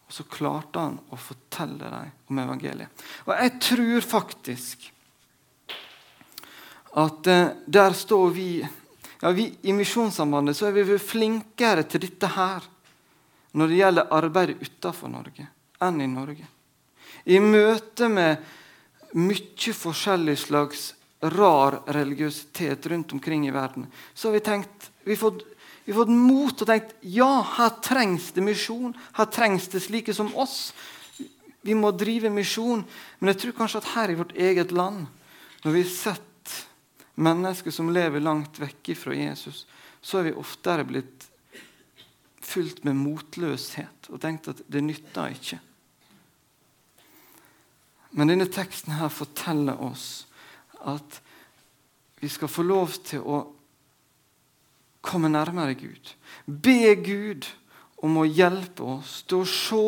Og 0.08 0.15
så 0.15 0.26
klarte 0.32 0.84
han 0.84 1.00
å 1.12 1.19
fortelle 1.19 1.88
dem 1.91 2.12
om 2.28 2.43
evangeliet. 2.43 3.08
Og 3.28 3.34
jeg 3.36 3.56
tror 3.63 4.08
faktisk 4.08 4.88
at 6.97 7.28
eh, 7.32 7.56
der 7.67 7.95
står 7.95 8.30
vi, 8.36 8.52
ja, 9.21 9.32
vi 9.32 9.50
I 9.69 9.76
Misjonssambandet 9.76 10.58
så 10.58 10.69
er 10.69 10.78
vi 10.78 11.00
flinkere 11.00 11.84
til 11.88 12.04
dette 12.08 12.32
her 12.36 12.65
når 13.58 13.71
det 13.71 13.82
gjelder 13.82 14.15
arbeidet 14.15 14.62
utenfor 14.62 15.12
Norge, 15.12 15.47
enn 15.84 16.00
i 16.04 16.08
Norge. 16.12 16.47
I 17.28 17.39
møte 17.43 18.08
med 18.12 18.47
mye 19.15 19.74
forskjellig 19.74 20.38
slags 20.41 20.93
rar 21.22 21.82
religiøsitet 21.96 22.86
rundt 22.91 23.13
omkring 23.13 23.48
i 23.48 23.54
verden, 23.54 23.88
så 24.13 24.28
har 24.28 24.38
vi 24.38 24.43
tenkt 24.46 24.91
vi 25.08 25.15
har 25.15 25.22
fått, 25.22 25.43
vi 25.86 25.93
har 25.93 26.02
fått 26.02 26.12
mot 26.12 26.62
og 26.62 26.67
tenkt 26.67 26.96
ja, 27.02 27.32
her 27.56 27.78
trengs 27.80 28.34
det 28.36 28.43
misjon. 28.43 28.91
Her 29.15 29.30
trengs 29.32 29.70
det 29.72 29.80
slike 29.86 30.12
som 30.13 30.34
oss. 30.36 30.74
Vi 31.63 31.76
må 31.80 31.93
drive 31.96 32.28
misjon. 32.34 32.84
Men 33.20 33.32
jeg 33.32 33.39
tror 33.39 33.56
kanskje 33.62 33.80
at 33.80 33.93
her 33.93 34.12
i 34.12 34.17
vårt 34.20 34.36
eget 34.36 34.74
land, 34.76 35.06
når 35.63 35.78
vi 35.78 35.86
har 35.86 35.93
sett 35.93 36.58
mennesker 37.15 37.72
som 37.72 37.93
lever 37.96 38.20
langt 38.20 38.60
vekk 38.60 38.91
fra 39.00 39.15
Jesus, 39.15 39.63
så 40.04 40.20
er 40.20 40.28
vi 40.28 40.36
oftere 40.43 40.84
blitt 40.88 41.30
fylt 42.43 42.84
med 42.88 43.00
motløshet 43.00 44.12
og 44.12 44.22
tenkt 44.24 44.52
at 44.52 44.62
det 44.67 44.84
nytter 44.84 45.34
ikke. 45.39 45.60
Men 48.18 48.32
denne 48.32 48.48
teksten 48.50 48.98
her 48.98 49.14
forteller 49.14 49.78
oss 49.86 50.26
at 50.90 51.22
vi 52.18 52.30
skal 52.34 52.50
få 52.50 52.66
lov 52.66 52.96
til 53.06 53.22
å 53.22 53.44
komme 55.06 55.30
nærmere 55.30 55.78
Gud. 55.78 56.14
Be 56.46 56.96
Gud 56.98 57.46
om 58.02 58.18
å 58.18 58.26
hjelpe 58.26 58.88
oss 58.98 59.22
til 59.30 59.44
å 59.44 59.50
se 59.50 59.84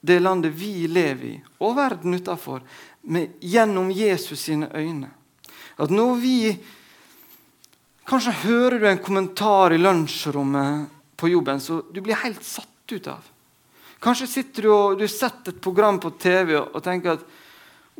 det 0.00 0.18
landet 0.18 0.54
vi 0.56 0.88
lever 0.88 1.26
i, 1.28 1.38
og 1.60 1.76
verden 1.76 2.16
utafor, 2.16 2.62
gjennom 3.40 3.90
Jesus 3.92 4.46
sine 4.48 4.70
øyne. 4.74 5.10
At 5.78 5.94
når 5.94 6.14
vi 6.20 6.36
Kanskje 8.10 8.32
hører 8.42 8.80
du 8.80 8.86
en 8.90 8.98
kommentar 8.98 9.70
i 9.70 9.76
lunsjrommet 9.78 10.88
på 11.20 11.28
jobben 11.30 11.60
så 11.62 11.76
du 11.94 12.00
blir 12.02 12.18
helt 12.18 12.42
satt 12.42 12.90
ut 12.90 13.06
av. 13.06 13.22
Kanskje 14.02 14.26
sitter 14.26 14.66
du 14.66 14.70
og 14.72 14.96
du 14.98 15.04
setter 15.06 15.52
et 15.52 15.60
program 15.62 16.00
på 16.02 16.10
TV 16.18 16.56
og 16.58 16.80
tenker 16.82 17.14
at 17.14 17.22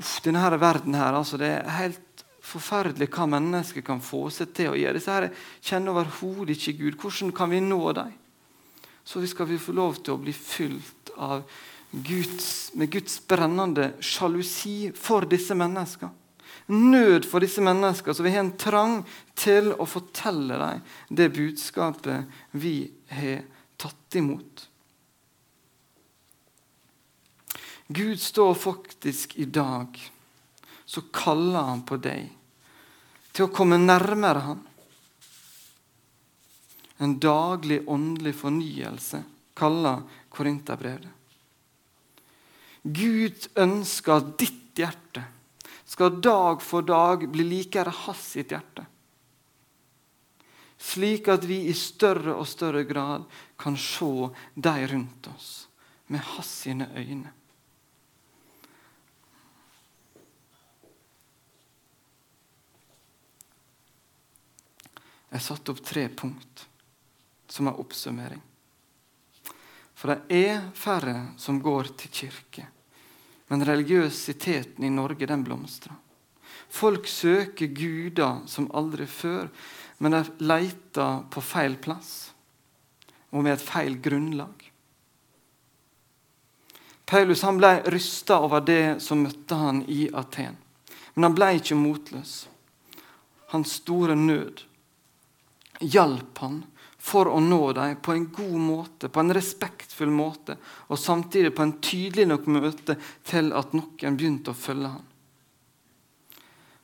Uff, 0.01 0.21
denne 0.25 0.57
verden 0.57 0.97
her, 0.97 1.13
altså, 1.13 1.37
Det 1.37 1.51
er 1.51 1.77
helt 1.77 2.25
forferdelig 2.41 3.11
hva 3.13 3.27
mennesker 3.29 3.85
kan 3.85 4.01
få 4.03 4.29
seg 4.33 4.55
til 4.57 4.73
å 4.73 4.79
gjøre. 4.79 4.97
Disse 4.97 5.13
her 5.13 5.29
kjenner 5.61 5.93
overhodet 5.93 6.57
ikke 6.57 6.79
Gud. 6.79 6.97
Hvordan 7.03 7.35
kan 7.37 7.53
vi 7.53 7.61
nå 7.61 7.81
dem? 7.99 8.15
Så 9.05 9.21
skal 9.29 9.49
vi 9.51 9.59
få 9.61 9.75
lov 9.77 10.01
til 10.01 10.15
å 10.15 10.23
bli 10.23 10.33
fylt 10.33 11.13
av 11.21 11.45
Guds, 11.91 12.71
med 12.79 12.91
Guds 12.93 13.19
brennende 13.27 13.93
sjalusi 14.01 14.93
for 14.95 15.27
disse 15.29 15.57
menneskene. 15.59 16.17
Nød 16.71 17.27
for 17.27 17.43
disse 17.43 17.63
menneskene, 17.65 18.15
så 18.15 18.23
vi 18.23 18.31
har 18.31 18.45
en 18.45 18.53
trang 18.59 19.01
til 19.35 19.73
å 19.75 19.87
fortelle 19.91 20.59
dem 20.61 20.83
det 21.19 21.33
budskapet 21.35 22.31
vi 22.63 22.75
har 23.11 23.43
tatt 23.81 24.19
imot. 24.21 24.70
Gud 27.93 28.21
står 28.21 28.55
faktisk 28.55 29.37
i 29.37 29.45
dag, 29.45 30.13
så 30.85 31.01
kaller 31.11 31.65
han 31.73 31.81
på 31.83 31.97
deg 31.99 32.29
til 33.35 33.49
å 33.49 33.51
komme 33.55 33.81
nærmere 33.83 34.43
ham. 34.45 34.61
En 37.03 37.17
daglig 37.19 37.81
åndelig 37.91 38.37
fornyelse 38.39 39.25
kaller 39.59 40.05
Korinterbrevet. 40.31 41.11
Gud 42.87 43.49
ønsker 43.59 44.21
at 44.21 44.31
ditt 44.39 44.79
hjerte 44.79 45.25
skal 45.91 46.21
dag 46.23 46.63
for 46.63 46.87
dag 46.87 47.27
bli 47.35 47.49
likere 47.49 47.91
hans 48.05 48.23
sitt 48.37 48.55
hjerte. 48.55 48.87
Slik 50.79 51.27
at 51.35 51.43
vi 51.45 51.65
i 51.67 51.75
større 51.75 52.39
og 52.39 52.47
større 52.49 52.87
grad 52.87 53.27
kan 53.59 53.75
se 53.75 54.31
de 54.55 54.79
rundt 54.95 55.29
oss 55.35 55.51
med 56.07 56.23
hans 56.37 56.55
sine 56.63 56.87
øyne. 56.95 57.35
Jeg 65.31 65.45
satte 65.45 65.73
opp 65.73 65.83
tre 65.87 66.09
punkt 66.09 66.67
som 67.51 67.69
en 67.69 67.79
oppsummering. 67.79 68.43
For 69.95 70.15
det 70.15 70.47
er 70.49 70.71
færre 70.75 71.33
som 71.39 71.61
går 71.63 71.93
til 72.01 72.15
kirke. 72.23 72.67
Men 73.51 73.67
religiøsiteten 73.67 74.85
i 74.87 74.93
Norge 74.95 75.27
den 75.27 75.43
blomstrer. 75.45 75.95
Folk 76.71 77.09
søker 77.11 77.67
guder 77.75 78.45
som 78.47 78.71
aldri 78.79 79.07
før, 79.11 79.51
men 79.99 80.15
de 80.15 80.23
leter 80.47 81.25
på 81.31 81.43
feil 81.43 81.75
plass 81.83 82.31
og 83.31 83.45
med 83.45 83.57
et 83.57 83.63
feil 83.63 83.99
grunnlag. 84.03 84.71
Paulus 87.11 87.43
han 87.43 87.59
ble 87.59 87.73
rysta 87.91 88.39
over 88.39 88.63
det 88.63 89.03
som 89.03 89.23
møtte 89.27 89.59
han 89.59 89.83
i 89.91 90.05
Aten. 90.15 90.57
Men 91.15 91.27
han 91.27 91.37
ble 91.37 91.49
ikke 91.59 91.79
motløs. 91.79 92.35
Hans 93.51 93.81
store 93.83 94.15
nød 94.15 94.63
hjalp 95.81 96.39
han 96.45 96.63
for 97.01 97.31
å 97.33 97.41
nå 97.41 97.61
dem 97.73 97.97
på 98.05 98.13
en 98.13 98.27
god 98.33 98.61
måte, 98.61 99.09
på 99.09 99.23
en 99.23 99.33
respektfull 99.35 100.13
måte, 100.13 100.59
og 100.93 101.01
samtidig 101.01 101.55
på 101.57 101.65
en 101.65 101.79
tydelig 101.81 102.27
nok 102.29 102.49
møte 102.53 102.99
til 103.27 103.55
at 103.57 103.73
noen 103.77 104.19
begynte 104.19 104.53
å 104.53 104.59
følge 104.59 104.93
ham. 104.97 105.07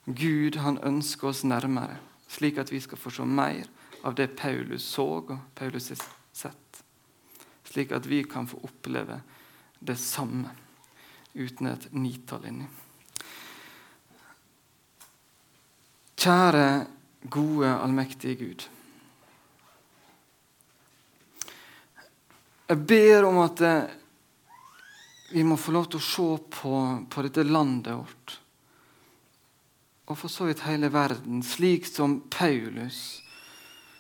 Gud 0.07 0.57
han 0.63 0.79
ønsker 0.87 1.33
oss 1.33 1.43
nærmere, 1.45 1.99
slik 2.31 2.61
at 2.63 2.71
vi 2.73 2.81
skal 2.81 3.01
få 3.01 3.13
se 3.13 3.27
mer 3.27 3.67
av 4.07 4.15
det 4.15 4.31
Paulus 4.39 4.87
så 4.87 5.07
og 5.19 5.33
Paulus 5.59 5.91
har 5.91 6.01
sett. 6.33 6.83
Slik 7.67 7.93
at 7.93 8.07
vi 8.07 8.23
kan 8.25 8.47
få 8.49 8.61
oppleve 8.65 9.19
det 9.81 9.99
samme 10.01 10.55
uten 11.35 11.69
et 11.69 11.89
nitall 11.93 12.47
inni. 12.49 12.69
Kjære, 16.17 16.87
gode, 17.31 17.69
allmektige 17.75 18.39
Gud. 18.41 18.65
Jeg 22.67 22.83
ber 22.83 23.29
om 23.29 23.39
at 23.45 23.61
eh, 23.63 23.93
vi 25.31 25.45
må 25.47 25.59
få 25.59 25.75
lov 25.75 25.87
til 25.91 26.01
å 26.01 26.07
se 26.07 26.27
på, 26.51 26.73
på 27.11 27.23
dette 27.23 27.45
landet 27.47 27.95
vårt. 27.95 28.35
Og 30.07 30.19
for 30.19 30.31
så 30.31 30.49
vidt 30.49 30.65
hele 30.67 30.91
verden, 30.95 31.43
slik 31.47 31.87
som 31.87 32.21
Paulus 32.31 33.21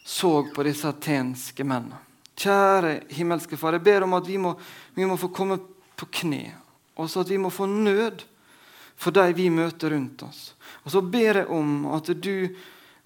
så 0.07 0.33
på 0.55 0.67
disse 0.67 0.87
atenske 0.91 1.67
mennene. 1.67 1.99
Kjære 2.37 2.93
himmelske 3.17 3.57
Far, 3.59 3.75
jeg 3.75 3.87
ber 3.87 4.05
om 4.07 4.15
at 4.19 4.27
vi 4.29 4.37
må, 4.39 4.53
vi 4.95 5.07
må 5.09 5.17
få 5.19 5.31
komme 5.35 5.57
på 5.99 6.07
kne. 6.21 6.51
Og 6.99 7.09
så 7.11 7.23
at 7.23 7.31
vi 7.31 7.39
må 7.43 7.51
få 7.55 7.67
nød 7.71 8.23
for 8.97 9.15
de 9.15 9.25
vi 9.37 9.49
møter 9.51 9.95
rundt 9.95 10.23
oss. 10.27 10.53
Og 10.85 10.93
så 10.95 11.03
ber 11.03 11.43
jeg 11.43 11.51
om 11.55 11.89
at 11.95 12.11
du 12.23 12.51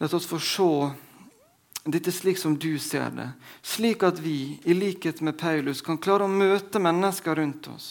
lar 0.01 0.17
oss 0.17 0.29
få 0.29 0.41
se 0.41 0.73
dette 1.85 2.13
slik 2.13 2.39
som 2.39 2.59
du 2.59 2.79
ser 2.79 3.11
det, 3.17 3.31
slik 3.63 4.03
at 4.05 4.19
vi, 4.21 4.61
i 4.65 4.75
likhet 4.77 5.23
med 5.25 5.39
Paulus, 5.41 5.81
kan 5.81 5.99
klare 5.99 6.27
å 6.27 6.33
møte 6.33 6.83
mennesker 6.83 7.39
rundt 7.41 7.71
oss 7.73 7.91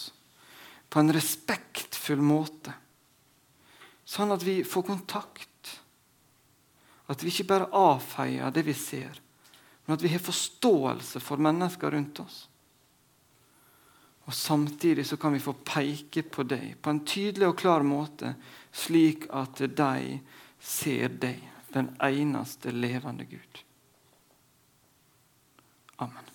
på 0.90 1.02
en 1.02 1.14
respektfull 1.14 2.22
måte. 2.22 2.74
Sånn 4.06 4.34
at 4.34 4.46
vi 4.46 4.62
får 4.66 4.86
kontakt. 4.88 5.74
At 7.10 7.24
vi 7.24 7.34
ikke 7.34 7.50
bare 7.50 7.70
avfeier 7.74 8.54
det 8.54 8.64
vi 8.66 8.76
ser, 8.78 9.18
men 9.86 9.98
at 9.98 10.06
vi 10.06 10.12
har 10.14 10.22
forståelse 10.22 11.22
for 11.22 11.42
mennesker 11.42 11.94
rundt 11.94 12.22
oss. 12.22 12.44
Og 14.30 14.34
Samtidig 14.38 15.08
så 15.10 15.18
kan 15.18 15.34
vi 15.34 15.42
få 15.42 15.56
peke 15.66 16.22
på 16.22 16.46
deg 16.46 16.76
på 16.78 16.92
en 16.94 17.02
tydelig 17.02 17.48
og 17.50 17.58
klar 17.58 17.86
måte, 17.86 18.36
slik 18.70 19.26
at 19.34 19.58
de 19.58 20.20
ser 20.62 21.16
deg, 21.22 21.42
den 21.74 21.90
eneste 22.02 22.74
levende 22.74 23.26
Gud. 23.30 23.64
Amen. 26.02 26.29